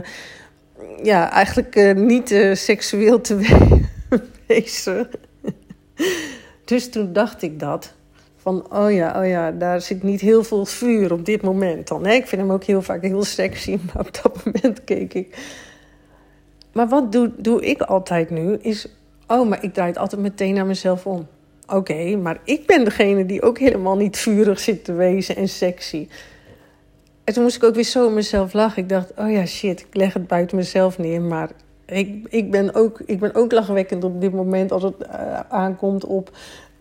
ja, 1.03 1.31
eigenlijk 1.31 1.75
uh, 1.75 1.95
niet 1.95 2.31
uh, 2.31 2.55
seksueel 2.55 3.21
te 3.21 3.35
wezen. 4.47 5.09
dus 6.65 6.89
toen 6.89 7.13
dacht 7.13 7.41
ik 7.41 7.59
dat. 7.59 7.93
Van, 8.37 8.73
oh 8.73 8.91
ja, 8.91 9.21
oh 9.21 9.27
ja, 9.27 9.51
daar 9.51 9.81
zit 9.81 10.03
niet 10.03 10.21
heel 10.21 10.43
veel 10.43 10.65
vuur 10.65 11.13
op 11.13 11.25
dit 11.25 11.41
moment 11.41 11.87
dan. 11.87 12.05
Ik 12.05 12.27
vind 12.27 12.41
hem 12.41 12.51
ook 12.51 12.63
heel 12.63 12.81
vaak 12.81 13.01
heel 13.01 13.23
sexy, 13.23 13.77
maar 13.85 14.05
op 14.05 14.19
dat 14.23 14.45
moment 14.45 14.83
keek 14.83 15.13
ik. 15.13 15.37
Maar 16.73 16.87
wat 16.87 17.11
doe, 17.11 17.31
doe 17.37 17.65
ik 17.65 17.81
altijd 17.81 18.29
nu, 18.29 18.57
is... 18.61 18.87
Oh, 19.27 19.49
maar 19.49 19.63
ik 19.63 19.73
draai 19.73 19.89
het 19.89 19.97
altijd 19.97 20.21
meteen 20.21 20.53
naar 20.53 20.65
mezelf 20.65 21.05
om. 21.05 21.27
Oké, 21.71 22.15
maar 22.15 22.39
ik 22.43 22.65
ben 22.65 22.83
degene 22.83 23.25
die 23.25 23.41
ook 23.41 23.57
helemaal 23.57 23.97
niet 23.97 24.17
vurig 24.17 24.59
zit 24.59 24.83
te 24.83 24.93
wezen 24.93 25.35
en 25.35 25.49
sexy. 25.49 26.07
En 27.23 27.33
toen 27.33 27.43
moest 27.43 27.55
ik 27.55 27.63
ook 27.63 27.75
weer 27.75 27.83
zo 27.83 28.09
mezelf 28.09 28.53
lachen. 28.53 28.83
Ik 28.83 28.89
dacht, 28.89 29.11
oh 29.17 29.31
ja, 29.31 29.45
shit, 29.45 29.79
ik 29.79 29.87
leg 29.91 30.13
het 30.13 30.27
buiten 30.27 30.57
mezelf 30.57 30.97
neer. 30.97 31.21
Maar 31.21 31.49
ik, 31.85 32.25
ik, 32.29 32.51
ben, 32.51 32.75
ook, 32.75 33.01
ik 33.05 33.19
ben 33.19 33.35
ook 33.35 33.51
lachwekkend 33.51 34.03
op 34.03 34.21
dit 34.21 34.31
moment 34.31 34.71
als 34.71 34.83
het 34.83 34.95
uh, 35.01 35.39
aankomt 35.49 36.05
op 36.05 36.31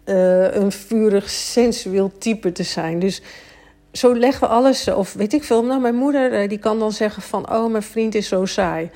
uh, 0.04 0.54
een 0.54 0.72
vurig, 0.72 1.30
sensueel 1.30 2.12
type 2.18 2.52
te 2.52 2.62
zijn. 2.62 2.98
Dus 2.98 3.22
zo 3.92 4.16
leggen 4.16 4.48
we 4.48 4.54
alles, 4.54 4.88
of 4.88 5.12
weet 5.12 5.32
ik 5.32 5.44
veel. 5.44 5.64
Nou, 5.64 5.80
mijn 5.80 5.94
moeder 5.94 6.42
uh, 6.42 6.48
die 6.48 6.58
kan 6.58 6.78
dan 6.78 6.92
zeggen 6.92 7.22
van, 7.22 7.52
oh, 7.52 7.70
mijn 7.70 7.82
vriend 7.82 8.14
is 8.14 8.28
zo 8.28 8.44
saai 8.44 8.90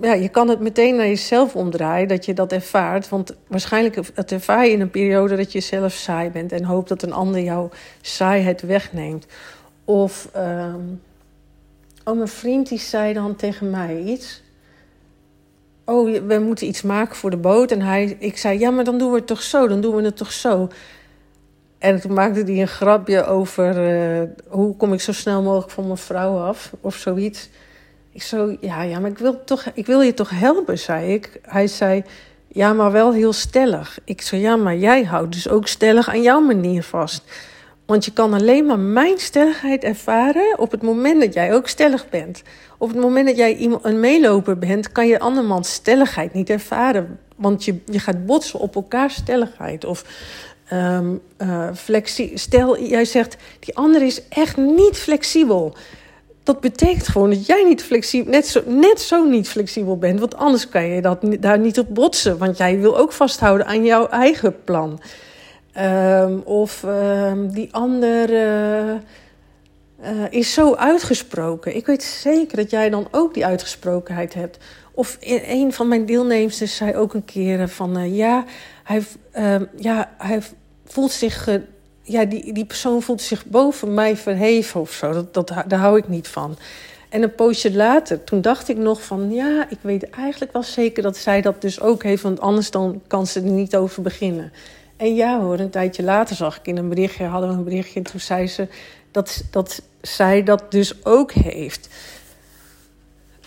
ja, 0.00 0.12
je 0.12 0.28
kan 0.28 0.48
het 0.48 0.60
meteen 0.60 0.96
naar 0.96 1.06
jezelf 1.06 1.56
omdraaien, 1.56 2.08
dat 2.08 2.24
je 2.24 2.34
dat 2.34 2.52
ervaart. 2.52 3.08
Want 3.08 3.36
waarschijnlijk 3.46 3.96
ervaar 4.26 4.66
je 4.66 4.72
in 4.72 4.80
een 4.80 4.90
periode 4.90 5.36
dat 5.36 5.52
je 5.52 5.60
zelf 5.60 5.92
saai 5.92 6.30
bent 6.30 6.52
en 6.52 6.64
hoopt 6.64 6.88
dat 6.88 7.02
een 7.02 7.12
ander 7.12 7.40
jouw 7.42 7.68
saaiheid 8.00 8.62
wegneemt. 8.62 9.26
Of, 9.84 10.30
um, 10.36 11.02
oh, 12.04 12.16
mijn 12.16 12.28
vriend 12.28 12.68
die 12.68 12.78
zei 12.78 13.12
dan 13.12 13.36
tegen 13.36 13.70
mij 13.70 14.02
iets. 14.02 14.42
Oh, 15.84 16.18
we 16.26 16.38
moeten 16.38 16.66
iets 16.66 16.82
maken 16.82 17.16
voor 17.16 17.30
de 17.30 17.36
boot. 17.36 17.70
En 17.70 17.82
hij, 17.82 18.16
ik 18.18 18.36
zei, 18.36 18.58
ja, 18.58 18.70
maar 18.70 18.84
dan 18.84 18.98
doen 18.98 19.10
we 19.10 19.16
het 19.16 19.26
toch 19.26 19.42
zo, 19.42 19.68
dan 19.68 19.80
doen 19.80 19.94
we 19.94 20.02
het 20.02 20.16
toch 20.16 20.32
zo. 20.32 20.68
En 21.78 22.00
toen 22.00 22.12
maakte 22.12 22.40
hij 22.40 22.60
een 22.60 22.68
grapje 22.68 23.24
over 23.24 23.94
uh, 24.20 24.28
hoe 24.48 24.76
kom 24.76 24.92
ik 24.92 25.00
zo 25.00 25.12
snel 25.12 25.42
mogelijk 25.42 25.70
van 25.70 25.86
mijn 25.86 25.98
vrouw 25.98 26.38
af, 26.38 26.72
of 26.80 26.94
zoiets. 26.94 27.48
Ik 28.12 28.22
zo, 28.22 28.56
ja, 28.60 28.82
ja, 28.82 28.98
maar 28.98 29.10
ik 29.10 29.18
wil, 29.18 29.44
toch, 29.44 29.64
ik 29.74 29.86
wil 29.86 30.00
je 30.00 30.14
toch 30.14 30.30
helpen, 30.30 30.78
zei 30.78 31.12
ik. 31.12 31.40
Hij 31.42 31.66
zei, 31.66 32.02
ja, 32.48 32.72
maar 32.72 32.92
wel 32.92 33.12
heel 33.12 33.32
stellig. 33.32 33.98
Ik 34.04 34.22
zei, 34.22 34.40
ja, 34.40 34.56
maar 34.56 34.76
jij 34.76 35.02
houdt 35.04 35.32
dus 35.32 35.48
ook 35.48 35.66
stellig 35.66 36.08
aan 36.08 36.22
jouw 36.22 36.40
manier 36.40 36.82
vast. 36.82 37.24
Want 37.86 38.04
je 38.04 38.12
kan 38.12 38.32
alleen 38.32 38.66
maar 38.66 38.78
mijn 38.78 39.18
stelligheid 39.18 39.84
ervaren 39.84 40.58
op 40.58 40.70
het 40.70 40.82
moment 40.82 41.20
dat 41.20 41.34
jij 41.34 41.54
ook 41.54 41.68
stellig 41.68 42.08
bent. 42.08 42.42
Op 42.78 42.88
het 42.88 42.98
moment 42.98 43.26
dat 43.26 43.36
jij 43.36 43.78
een 43.82 44.00
meeloper 44.00 44.58
bent, 44.58 44.92
kan 44.92 45.06
je 45.06 45.18
andermans 45.18 45.72
stelligheid 45.72 46.34
niet 46.34 46.50
ervaren. 46.50 47.18
Want 47.36 47.64
je, 47.64 47.78
je 47.84 47.98
gaat 47.98 48.26
botsen 48.26 48.60
op 48.60 48.74
elkaar 48.74 49.10
stelligheid. 49.10 49.84
Of 49.84 50.04
um, 50.72 51.20
uh, 51.38 51.68
flexie. 51.74 52.38
Stel, 52.38 52.82
jij 52.82 53.04
zegt, 53.04 53.36
die 53.58 53.76
ander 53.76 54.02
is 54.02 54.28
echt 54.28 54.56
niet 54.56 54.96
flexibel 54.96 55.74
dat 56.52 56.60
betekent 56.60 57.08
gewoon 57.08 57.30
dat 57.30 57.46
jij 57.46 57.64
niet 57.64 57.82
flexibel, 57.82 58.30
net 58.30 58.46
zo, 58.46 58.62
net 58.66 59.00
zo 59.00 59.24
niet 59.24 59.48
flexibel 59.48 59.98
bent. 59.98 60.20
Want 60.20 60.36
anders 60.36 60.68
kan 60.68 60.86
je 60.86 61.02
dat, 61.02 61.18
daar 61.40 61.58
niet 61.58 61.78
op 61.78 61.94
botsen. 61.94 62.38
Want 62.38 62.56
jij 62.56 62.78
wil 62.78 62.98
ook 62.98 63.12
vasthouden 63.12 63.66
aan 63.66 63.84
jouw 63.84 64.08
eigen 64.08 64.64
plan. 64.64 65.00
Ehm, 65.72 66.38
of 66.44 66.84
ehm, 66.84 67.48
die 67.48 67.68
ander 67.72 68.30
uh, 68.30 68.98
is 70.30 70.54
zo 70.54 70.74
uitgesproken. 70.74 71.76
Ik 71.76 71.86
weet 71.86 72.02
zeker 72.02 72.56
dat 72.56 72.70
jij 72.70 72.90
dan 72.90 73.08
ook 73.10 73.34
die 73.34 73.46
uitgesprokenheid 73.46 74.34
hebt. 74.34 74.58
Of 74.92 75.18
een 75.20 75.72
van 75.72 75.88
mijn 75.88 76.06
deelnemers 76.06 76.76
zei 76.76 76.96
ook 76.96 77.14
een 77.14 77.24
keer 77.24 77.68
van 77.68 77.98
uh, 77.98 78.16
ja, 78.16 78.44
hij, 78.84 79.02
ehm, 79.32 79.64
ja, 79.76 80.14
hij 80.18 80.42
voelt 80.84 81.12
zich 81.12 81.48
ja, 82.10 82.24
die, 82.24 82.52
die 82.52 82.64
persoon 82.64 83.02
voelt 83.02 83.22
zich 83.22 83.46
boven 83.46 83.94
mij 83.94 84.16
verheven 84.16 84.80
of 84.80 84.92
zo. 84.92 85.12
Dat, 85.12 85.34
dat, 85.34 85.52
daar 85.66 85.78
hou 85.78 85.98
ik 85.98 86.08
niet 86.08 86.28
van. 86.28 86.56
En 87.08 87.22
een 87.22 87.34
poosje 87.34 87.72
later, 87.72 88.24
toen 88.24 88.40
dacht 88.40 88.68
ik 88.68 88.76
nog 88.76 89.02
van... 89.02 89.32
ja, 89.32 89.66
ik 89.68 89.78
weet 89.80 90.10
eigenlijk 90.10 90.52
wel 90.52 90.62
zeker 90.62 91.02
dat 91.02 91.16
zij 91.16 91.40
dat 91.40 91.60
dus 91.60 91.80
ook 91.80 92.02
heeft... 92.02 92.22
want 92.22 92.40
anders 92.40 92.70
dan 92.70 93.02
kan 93.06 93.26
ze 93.26 93.40
er 93.40 93.50
niet 93.50 93.76
over 93.76 94.02
beginnen. 94.02 94.52
En 94.96 95.14
ja 95.14 95.40
hoor, 95.40 95.58
een 95.58 95.70
tijdje 95.70 96.02
later 96.02 96.36
zag 96.36 96.58
ik 96.58 96.66
in 96.66 96.76
een 96.76 96.88
berichtje... 96.88 97.24
hadden 97.24 97.50
we 97.50 97.56
een 97.56 97.64
berichtje 97.64 97.98
en 97.98 98.10
toen 98.10 98.20
zei 98.20 98.46
ze 98.46 98.68
dat, 99.10 99.44
dat 99.50 99.82
zij 100.00 100.42
dat 100.42 100.70
dus 100.70 101.04
ook 101.04 101.32
heeft. 101.32 101.88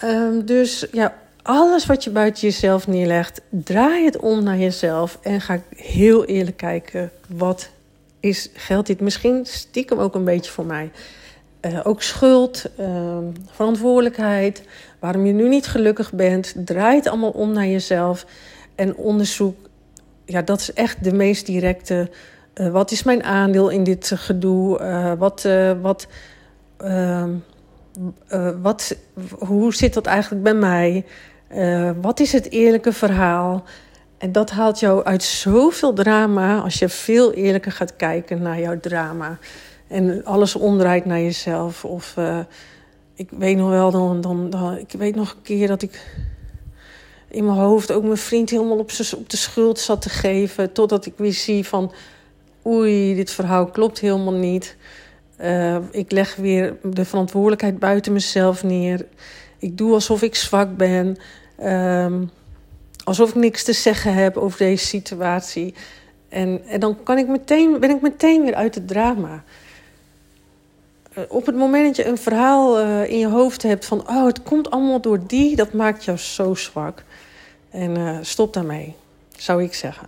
Um, 0.04 0.46
dus 0.46 0.86
ja, 0.92 1.16
alles 1.42 1.86
wat 1.86 2.04
je 2.04 2.10
buiten 2.10 2.42
jezelf 2.42 2.88
neerlegt... 2.88 3.42
draai 3.50 4.06
het 4.06 4.18
om 4.18 4.44
naar 4.44 4.58
jezelf 4.58 5.18
en 5.22 5.42
ga 5.42 5.62
heel 5.76 6.26
eerlijk 6.26 6.58
kijken... 6.58 7.12
wat 7.28 7.70
is, 8.24 8.50
geldt 8.54 8.88
dit 8.88 9.00
misschien 9.00 9.46
stiekem 9.46 10.00
ook 10.00 10.16
een 10.16 10.24
beetje 10.24 10.52
voor 10.52 10.66
mij. 10.66 10.92
Uh, 11.62 11.80
ook 11.84 12.02
schuld, 12.02 12.66
uh, 12.80 13.18
verantwoordelijkheid, 13.52 14.64
waarom 15.00 15.26
je 15.26 15.34
nu 15.34 15.48
niet 15.48 15.68
gelukkig 15.68 16.14
bent. 16.14 16.54
Draai 16.66 16.96
het 16.96 17.08
allemaal 17.08 17.30
om 17.30 17.52
naar 17.52 17.68
jezelf 17.68 18.26
en 18.76 18.96
onderzoek. 18.96 19.58
Ja, 20.26 20.42
dat 20.42 20.60
is 20.60 20.74
echt 20.74 21.04
de 21.04 21.14
meest 21.14 21.46
directe. 21.46 22.10
Uh, 22.56 22.72
wat 22.72 22.92
is 22.92 23.04
mijn 23.04 23.24
aandeel 23.24 23.70
in 23.70 23.84
dit 23.84 24.12
gedoe? 24.16 24.80
Uh, 24.80 25.14
wat, 25.14 25.48
wat, 25.82 26.08
ehm, 26.78 27.32
wat, 28.62 28.96
hoe 29.40 29.74
zit 29.74 29.94
dat 29.94 30.06
eigenlijk 30.06 30.44
bij 30.44 30.54
mij? 30.54 31.06
wat 32.02 32.20
is 32.20 32.32
het 32.32 32.52
eerlijke 32.52 32.94
verhaal? 32.94 33.64
En 34.24 34.32
dat 34.32 34.50
haalt 34.50 34.80
jou 34.80 35.04
uit 35.04 35.24
zoveel 35.24 35.94
drama 35.94 36.60
als 36.60 36.80
je 36.80 36.90
veel 36.90 37.34
eerlijker 37.34 37.72
gaat 37.72 37.96
kijken 37.96 38.42
naar 38.42 38.60
jouw 38.60 38.80
drama. 38.80 39.38
En 39.88 40.26
alles 40.26 40.56
omdraait 40.56 41.06
naar 41.06 41.20
jezelf. 41.20 41.86
Of 41.86 42.16
uh, 42.18 42.40
ik 43.16 43.30
weet 43.38 43.58
nog 43.58 43.70
wel, 43.70 43.92
dan, 43.92 44.22
dan, 44.22 44.50
dan, 44.50 44.78
ik 44.78 44.92
weet 44.92 45.16
nog 45.16 45.32
een 45.32 45.42
keer 45.42 45.68
dat 45.68 45.82
ik 45.82 46.06
in 47.28 47.46
mijn 47.46 47.58
hoofd 47.58 47.92
ook 47.92 48.04
mijn 48.04 48.18
vriend 48.18 48.50
helemaal 48.50 48.78
op, 48.78 48.92
op 49.16 49.30
de 49.30 49.38
schuld 49.38 49.80
zat 49.80 50.02
te 50.02 50.10
geven. 50.10 50.72
Totdat 50.72 51.06
ik 51.06 51.14
weer 51.16 51.34
zie 51.34 51.68
van, 51.68 51.94
oei, 52.66 53.16
dit 53.16 53.32
verhaal 53.32 53.66
klopt 53.66 54.00
helemaal 54.00 54.34
niet. 54.34 54.78
Uh, 55.42 55.78
ik 55.92 56.12
leg 56.12 56.36
weer 56.36 56.76
de 56.84 57.06
verantwoordelijkheid 57.06 57.80
buiten 57.80 58.14
mezelf 58.14 58.64
neer. 58.64 59.06
Ik 59.58 59.78
doe 59.78 59.94
alsof 59.94 60.22
ik 60.22 60.36
zwak 60.36 60.78
ben. 60.78 61.18
Uh, 61.60 62.22
alsof 63.04 63.30
ik 63.30 63.36
niks 63.36 63.64
te 63.64 63.74
zeggen 63.74 64.14
heb 64.14 64.38
over 64.38 64.58
deze 64.58 64.86
situatie. 64.86 65.74
En, 66.30 66.62
en 66.68 66.80
dan 66.80 67.04
kan 67.04 67.18
ik 67.18 67.28
meteen, 67.28 67.80
ben 67.80 67.90
ik 67.90 68.02
meteen 68.02 68.44
weer 68.44 68.56
uit 68.56 68.76
het 68.76 68.88
drama. 68.88 69.44
Uh, 71.18 71.24
op 71.28 71.46
het 71.46 71.56
moment 71.56 71.86
dat 71.86 71.96
je 71.96 72.12
een 72.12 72.18
verhaal 72.18 72.82
uh, 72.82 73.10
in 73.10 73.20
je 73.20 73.28
hoofd 73.28 73.64
hebt 73.64 73.86
van... 73.86 74.08
oh, 74.10 74.26
het 74.26 74.44
komt 74.44 74.72
allemaal 74.72 75.02
door 75.02 75.28
die, 75.28 75.56
dat 75.56 75.74
maakt 75.74 76.04
jou 76.04 76.18
zo 76.18 76.56
zwak. 76.56 77.04
En 77.70 77.98
uh, 77.98 78.18
stop 78.22 78.54
daarmee, 78.54 78.96
zou 79.38 79.64
ik 79.64 79.74
zeggen. 79.74 80.08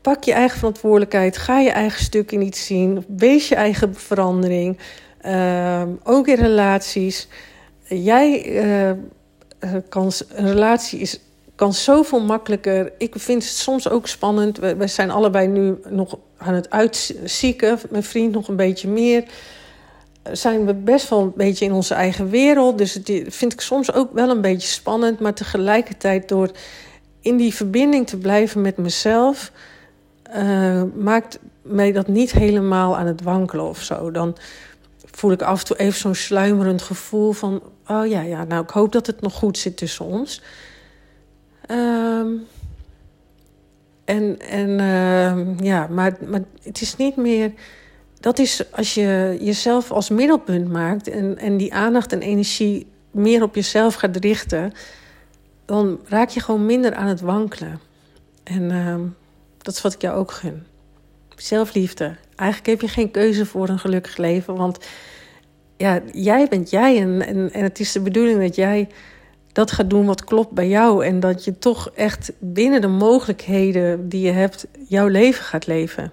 Pak 0.00 0.24
je 0.24 0.32
eigen 0.32 0.58
verantwoordelijkheid, 0.58 1.36
ga 1.36 1.58
je 1.58 1.70
eigen 1.70 2.04
stuk 2.04 2.32
in 2.32 2.42
iets 2.42 2.66
zien... 2.66 3.04
wees 3.08 3.48
je 3.48 3.54
eigen 3.54 3.94
verandering, 3.94 4.78
ehm, 5.20 5.88
ook 6.02 6.28
in 6.28 6.34
relaties. 6.34 7.28
Jij 7.84 8.42
kan, 9.88 10.12
een 10.28 10.48
relatie 10.48 11.00
is 11.00 11.20
kan 11.62 11.74
zoveel 11.74 12.20
makkelijker. 12.20 12.92
Ik 12.98 13.14
vind 13.16 13.44
het 13.44 13.52
soms 13.52 13.88
ook 13.88 14.06
spannend. 14.06 14.58
We, 14.58 14.86
zijn 14.86 15.10
allebei 15.10 15.46
nu 15.46 15.78
nog 15.88 16.18
aan 16.36 16.54
het 16.54 16.70
uitzieken. 16.70 17.78
Mijn 17.90 18.02
vriend 18.02 18.32
nog 18.32 18.48
een 18.48 18.56
beetje 18.56 18.88
meer. 18.88 19.24
Zijn 20.32 20.66
we 20.66 20.74
best 20.74 21.08
wel 21.08 21.20
een 21.20 21.32
beetje 21.36 21.64
in 21.64 21.72
onze 21.72 21.94
eigen 21.94 22.30
wereld. 22.30 22.78
Dus 22.78 22.94
het 22.94 23.10
vind 23.28 23.52
ik 23.52 23.60
soms 23.60 23.92
ook 23.92 24.12
wel 24.12 24.30
een 24.30 24.40
beetje 24.40 24.68
spannend. 24.68 25.20
Maar 25.20 25.34
tegelijkertijd 25.34 26.28
door 26.28 26.50
in 27.20 27.36
die 27.36 27.54
verbinding 27.54 28.06
te 28.06 28.16
blijven 28.16 28.60
met 28.60 28.76
mezelf. 28.76 29.52
Uh, 30.36 30.82
maakt 30.94 31.38
mij 31.62 31.92
dat 31.92 32.06
niet 32.06 32.32
helemaal 32.32 32.96
aan 32.96 33.06
het 33.06 33.22
wankelen 33.22 33.68
of 33.68 33.82
zo. 33.82 34.10
Dan 34.10 34.36
voel 35.10 35.32
ik 35.32 35.42
af 35.42 35.60
en 35.60 35.66
toe 35.66 35.78
even 35.78 36.00
zo'n 36.00 36.14
sluimerend 36.14 36.82
gevoel 36.82 37.32
van... 37.32 37.62
oh 37.86 38.06
ja, 38.06 38.20
ja, 38.20 38.44
nou 38.44 38.62
ik 38.62 38.70
hoop 38.70 38.92
dat 38.92 39.06
het 39.06 39.20
nog 39.20 39.34
goed 39.34 39.58
zit 39.58 39.76
tussen 39.76 40.04
ons. 40.04 40.42
Um, 41.70 42.46
en 44.04 44.38
en 44.40 44.68
uh, 44.68 45.58
ja, 45.58 45.86
maar, 45.86 46.16
maar 46.26 46.42
het 46.62 46.80
is 46.80 46.96
niet 46.96 47.16
meer. 47.16 47.52
Dat 48.20 48.38
is 48.38 48.72
als 48.72 48.94
je 48.94 49.38
jezelf 49.40 49.90
als 49.90 50.10
middelpunt 50.10 50.70
maakt 50.70 51.08
en, 51.08 51.38
en 51.38 51.56
die 51.56 51.74
aandacht 51.74 52.12
en 52.12 52.20
energie 52.20 52.86
meer 53.10 53.42
op 53.42 53.54
jezelf 53.54 53.94
gaat 53.94 54.16
richten, 54.16 54.72
dan 55.64 56.00
raak 56.04 56.28
je 56.28 56.40
gewoon 56.40 56.66
minder 56.66 56.94
aan 56.94 57.06
het 57.06 57.20
wankelen. 57.20 57.80
En 58.42 58.62
uh, 58.62 58.94
dat 59.58 59.74
is 59.74 59.82
wat 59.82 59.92
ik 59.92 60.00
jou 60.00 60.16
ook 60.16 60.30
gun. 60.30 60.66
Zelfliefde. 61.36 62.16
Eigenlijk 62.36 62.70
heb 62.70 62.80
je 62.80 62.94
geen 62.94 63.10
keuze 63.10 63.46
voor 63.46 63.68
een 63.68 63.78
gelukkig 63.78 64.16
leven, 64.16 64.56
want 64.56 64.78
ja, 65.76 66.00
jij 66.12 66.48
bent 66.48 66.70
jij 66.70 67.00
en, 67.00 67.26
en, 67.26 67.52
en 67.52 67.62
het 67.62 67.80
is 67.80 67.92
de 67.92 68.00
bedoeling 68.00 68.40
dat 68.40 68.54
jij 68.54 68.88
dat 69.52 69.70
gaat 69.70 69.90
doen 69.90 70.06
wat 70.06 70.24
klopt 70.24 70.50
bij 70.50 70.68
jou. 70.68 71.04
En 71.04 71.20
dat 71.20 71.44
je 71.44 71.58
toch 71.58 71.90
echt 71.94 72.32
binnen 72.38 72.80
de 72.80 72.86
mogelijkheden 72.86 74.08
die 74.08 74.20
je 74.26 74.30
hebt, 74.30 74.66
jouw 74.88 75.06
leven 75.06 75.44
gaat 75.44 75.66
leven. 75.66 76.12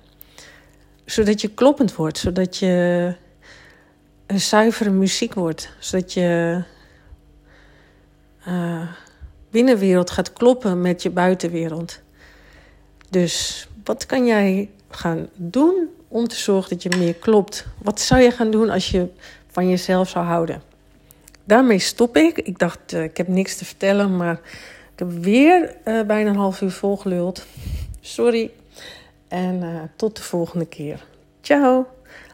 Zodat 1.05 1.41
je 1.41 1.47
kloppend 1.47 1.95
wordt, 1.95 2.17
zodat 2.17 2.57
je 2.57 3.15
een 4.25 4.39
zuivere 4.39 4.89
muziek 4.89 5.33
wordt. 5.33 5.69
Zodat 5.79 6.13
je 6.13 6.61
uh, 8.47 8.87
binnenwereld 9.49 10.11
gaat 10.11 10.33
kloppen 10.33 10.81
met 10.81 11.03
je 11.03 11.09
buitenwereld. 11.09 11.99
Dus 13.09 13.67
wat 13.83 14.05
kan 14.05 14.25
jij 14.25 14.69
gaan 14.89 15.29
doen 15.35 15.89
om 16.07 16.27
te 16.27 16.35
zorgen 16.35 16.69
dat 16.69 16.83
je 16.83 16.97
meer 16.97 17.15
klopt? 17.15 17.65
Wat 17.77 17.99
zou 17.99 18.21
je 18.21 18.31
gaan 18.31 18.51
doen 18.51 18.69
als 18.69 18.91
je 18.91 19.07
van 19.47 19.69
jezelf 19.69 20.09
zou 20.09 20.25
houden? 20.25 20.68
Daarmee 21.49 21.79
stop 21.79 22.17
ik. 22.17 22.37
Ik 22.37 22.59
dacht, 22.59 22.93
uh, 22.93 23.03
ik 23.03 23.17
heb 23.17 23.27
niks 23.27 23.55
te 23.55 23.65
vertellen, 23.65 24.17
maar 24.17 24.39
ik 24.93 24.99
heb 24.99 25.11
weer 25.11 25.75
uh, 25.85 26.01
bijna 26.01 26.29
een 26.29 26.35
half 26.35 26.61
uur 26.61 26.71
volgeluld. 26.71 27.45
Sorry. 28.01 28.51
En 29.27 29.61
uh, 29.63 29.81
tot 29.95 30.15
de 30.15 30.23
volgende 30.23 30.65
keer. 30.65 31.05
Ciao. 31.41 31.87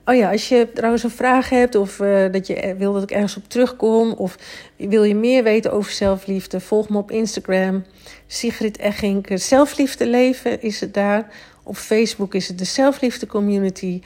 Oh 0.06 0.16
ja, 0.16 0.32
als 0.32 0.50
je 0.50 0.68
trouwens 0.74 1.04
een 1.04 1.10
vraag 1.10 1.50
hebt 1.50 1.76
of 1.76 1.96
dat 2.32 2.48
je 2.48 2.76
wil 2.78 2.94
dat 2.94 3.04
ik 3.04 3.12
ergens 3.12 3.38
op 3.38 3.50
terugkom 3.50 4.12
of 4.12 4.38
wil 4.78 5.04
je 5.04 5.16
meer 5.16 5.44
weten 5.44 5.72
over 5.72 5.92
zelfliefde, 5.92 6.60
volg 6.60 6.90
me 6.90 6.98
op 6.98 7.12
Instagram. 7.12 7.84
Sigrid 8.28 8.78
Eggink. 8.78 9.28
Zelfliefde 9.34 10.08
leven 10.08 10.62
is 10.62 10.80
het 10.80 10.94
daar. 10.94 11.28
Op 11.64 11.76
Facebook 11.76 12.34
is 12.34 12.48
het 12.48 12.58
de 12.58 12.66
Zelfliefde 12.66 13.28
Community. 13.28 14.02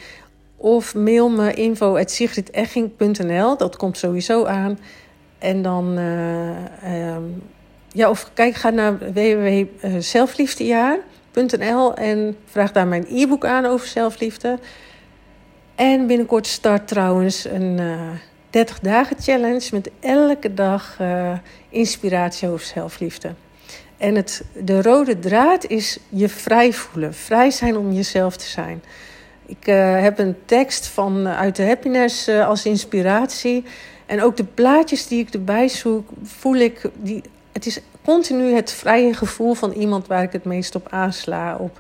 Of 0.61 0.95
mail 0.95 1.29
me 1.29 1.53
info.sigridegging.nl. 1.53 3.57
Dat 3.57 3.75
komt 3.75 3.97
sowieso 3.97 4.45
aan. 4.45 4.79
En 5.37 5.61
dan, 5.61 5.99
uh, 5.99 7.15
um, 7.15 7.43
ja, 7.91 8.09
of 8.09 8.31
kijk, 8.33 8.55
ga 8.55 8.69
naar 8.69 8.97
www.zelfliefdejaar.nl 8.97 11.95
en 11.95 12.37
vraag 12.45 12.71
daar 12.71 12.87
mijn 12.87 13.05
e-book 13.09 13.45
aan 13.45 13.65
over 13.65 13.87
zelfliefde. 13.87 14.59
En 15.75 16.07
binnenkort 16.07 16.47
start 16.47 16.87
trouwens 16.87 17.45
een 17.45 17.77
uh, 17.79 17.93
eh, 17.93 17.99
30 18.49 18.79
dagen 18.79 19.15
challenge 19.19 19.69
met 19.71 19.89
elke 19.99 20.53
dag 20.53 20.97
uh, 21.01 21.37
inspiratie 21.69 22.47
over 22.47 22.65
zelfliefde. 22.65 23.33
En 23.97 24.15
het, 24.15 24.43
de 24.63 24.81
rode 24.81 25.19
draad 25.19 25.65
is 25.65 25.99
je 26.09 26.29
vrij 26.29 26.73
voelen. 26.73 27.13
Vrij 27.13 27.51
zijn 27.51 27.77
om 27.77 27.91
jezelf 27.91 28.37
te 28.37 28.45
zijn. 28.45 28.83
Ik 29.49 29.67
uh, 29.67 30.01
heb 30.01 30.19
een 30.19 30.35
tekst 30.45 30.87
van, 30.87 31.27
uh, 31.27 31.39
uit 31.39 31.55
de 31.55 31.65
Happiness 31.65 32.27
uh, 32.27 32.47
als 32.47 32.65
inspiratie. 32.65 33.63
En 34.05 34.21
ook 34.21 34.37
de 34.37 34.43
plaatjes 34.43 35.07
die 35.07 35.19
ik 35.19 35.33
erbij 35.33 35.67
zoek, 35.67 36.09
voel 36.23 36.55
ik. 36.55 36.89
Die, 36.93 37.21
het 37.51 37.65
is 37.65 37.79
continu 38.05 38.53
het 38.53 38.71
vrije 38.71 39.13
gevoel 39.13 39.53
van 39.53 39.71
iemand 39.71 40.07
waar 40.07 40.23
ik 40.23 40.31
het 40.31 40.43
meest 40.43 40.75
op 40.75 40.87
aansla. 40.89 41.55
Op, 41.55 41.79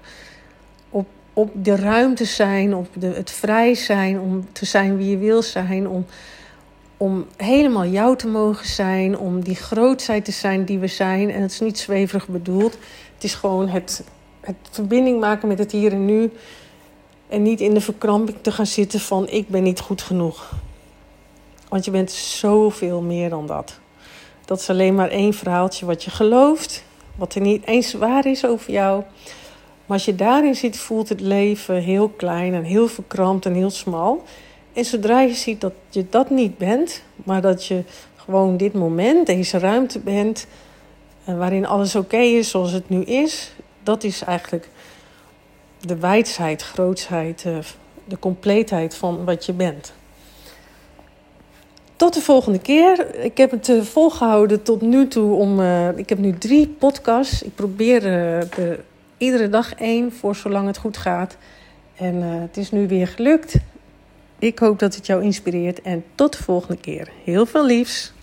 op, 0.89 1.07
op 1.33 1.51
de 1.53 1.75
ruimte 1.75 2.25
zijn, 2.25 2.75
op 2.75 2.87
de, 2.93 3.07
het 3.07 3.31
vrij 3.31 3.73
zijn, 3.73 4.19
om 4.19 4.47
te 4.51 4.65
zijn 4.65 4.97
wie 4.97 5.09
je 5.09 5.17
wil 5.17 5.41
zijn. 5.41 5.87
Om, 5.87 6.05
om 6.97 7.25
helemaal 7.37 7.85
jou 7.85 8.17
te 8.17 8.27
mogen 8.27 8.67
zijn, 8.67 9.17
om 9.17 9.43
die 9.43 9.55
grootheid 9.55 10.25
te 10.25 10.31
zijn 10.31 10.65
die 10.65 10.79
we 10.79 10.87
zijn. 10.87 11.31
En 11.31 11.41
het 11.41 11.51
is 11.51 11.59
niet 11.59 11.79
zweverig 11.79 12.27
bedoeld. 12.27 12.77
Het 13.13 13.23
is 13.23 13.33
gewoon 13.33 13.67
het, 13.67 14.03
het 14.41 14.55
verbinding 14.71 15.19
maken 15.19 15.47
met 15.47 15.59
het 15.59 15.71
hier 15.71 15.91
en 15.91 16.05
nu. 16.05 16.31
En 17.29 17.41
niet 17.41 17.61
in 17.61 17.73
de 17.73 17.81
verkramping 17.81 18.37
te 18.41 18.51
gaan 18.51 18.65
zitten 18.65 18.99
van 18.99 19.29
ik 19.29 19.49
ben 19.49 19.63
niet 19.63 19.79
goed 19.79 20.01
genoeg. 20.01 20.51
Want 21.67 21.85
je 21.85 21.91
bent 21.91 22.11
zoveel 22.11 23.01
meer 23.01 23.29
dan 23.29 23.47
dat. 23.47 23.79
Dat 24.45 24.59
is 24.59 24.69
alleen 24.69 24.95
maar 24.95 25.09
één 25.09 25.33
verhaaltje 25.33 25.85
wat 25.85 26.03
je 26.03 26.11
gelooft. 26.11 26.83
Wat 27.15 27.35
er 27.35 27.41
niet 27.41 27.65
eens 27.65 27.93
waar 27.93 28.25
is 28.25 28.45
over 28.45 28.71
jou. 28.71 29.03
Maar 29.85 29.97
als 29.97 30.05
je 30.05 30.15
daarin 30.15 30.55
zit, 30.55 30.77
voelt 30.77 31.09
het 31.09 31.19
leven 31.19 31.75
heel 31.75 32.09
klein 32.09 32.53
en 32.53 32.63
heel 32.63 32.87
verkrampt 32.87 33.45
en 33.45 33.53
heel 33.53 33.69
smal. 33.69 34.23
En 34.73 34.85
zodra 34.85 35.21
je 35.21 35.33
ziet 35.33 35.61
dat 35.61 35.73
je 35.89 36.05
dat 36.09 36.29
niet 36.29 36.57
bent, 36.57 37.03
maar 37.15 37.41
dat 37.41 37.65
je 37.65 37.83
gewoon 38.15 38.57
dit 38.57 38.73
moment, 38.73 39.25
deze 39.25 39.57
ruimte 39.57 39.99
bent, 39.99 40.47
en 41.25 41.37
waarin 41.37 41.65
alles 41.65 41.95
oké 41.95 42.17
is 42.17 42.49
zoals 42.49 42.71
het 42.71 42.89
nu 42.89 43.03
is, 43.03 43.51
dat 43.83 44.03
is 44.03 44.23
eigenlijk 44.23 44.69
de 45.79 45.97
wijsheid, 45.97 46.61
grootsheid, 46.63 47.43
eh, 47.45 47.57
de 48.05 48.19
compleetheid 48.19 48.95
van 48.95 49.25
wat 49.25 49.45
je 49.45 49.53
bent. 49.53 49.93
Tot 51.95 52.13
de 52.13 52.21
volgende 52.21 52.59
keer. 52.59 53.15
Ik 53.23 53.37
heb 53.37 53.51
het 53.51 53.69
eh, 53.69 53.81
volgehouden 53.81 54.63
tot 54.63 54.81
nu 54.81 55.07
toe 55.07 55.35
om. 55.35 55.59
Uh, 55.59 55.97
ik 55.97 56.09
heb 56.09 56.17
nu 56.17 56.37
drie 56.37 56.67
podcasts. 56.67 57.43
Ik 57.43 57.55
probeer 57.55 58.05
er 58.05 58.79
iedere 59.17 59.49
dag 59.49 59.73
één 59.73 60.11
voor 60.11 60.35
zolang 60.35 60.67
het 60.67 60.77
goed 60.77 60.97
gaat. 60.97 61.37
En 61.95 62.21
het 62.21 62.57
is 62.57 62.71
nu 62.71 62.87
weer 62.87 63.07
gelukt. 63.07 63.55
Ik 64.39 64.59
hoop 64.59 64.79
dat 64.79 64.95
het 64.95 65.05
jou 65.05 65.23
inspireert 65.23 65.81
en 65.81 66.03
tot 66.15 66.37
de 66.37 66.43
volgende 66.43 66.77
keer. 66.81 67.09
Heel 67.23 67.45
veel 67.45 67.65
liefs. 67.65 68.13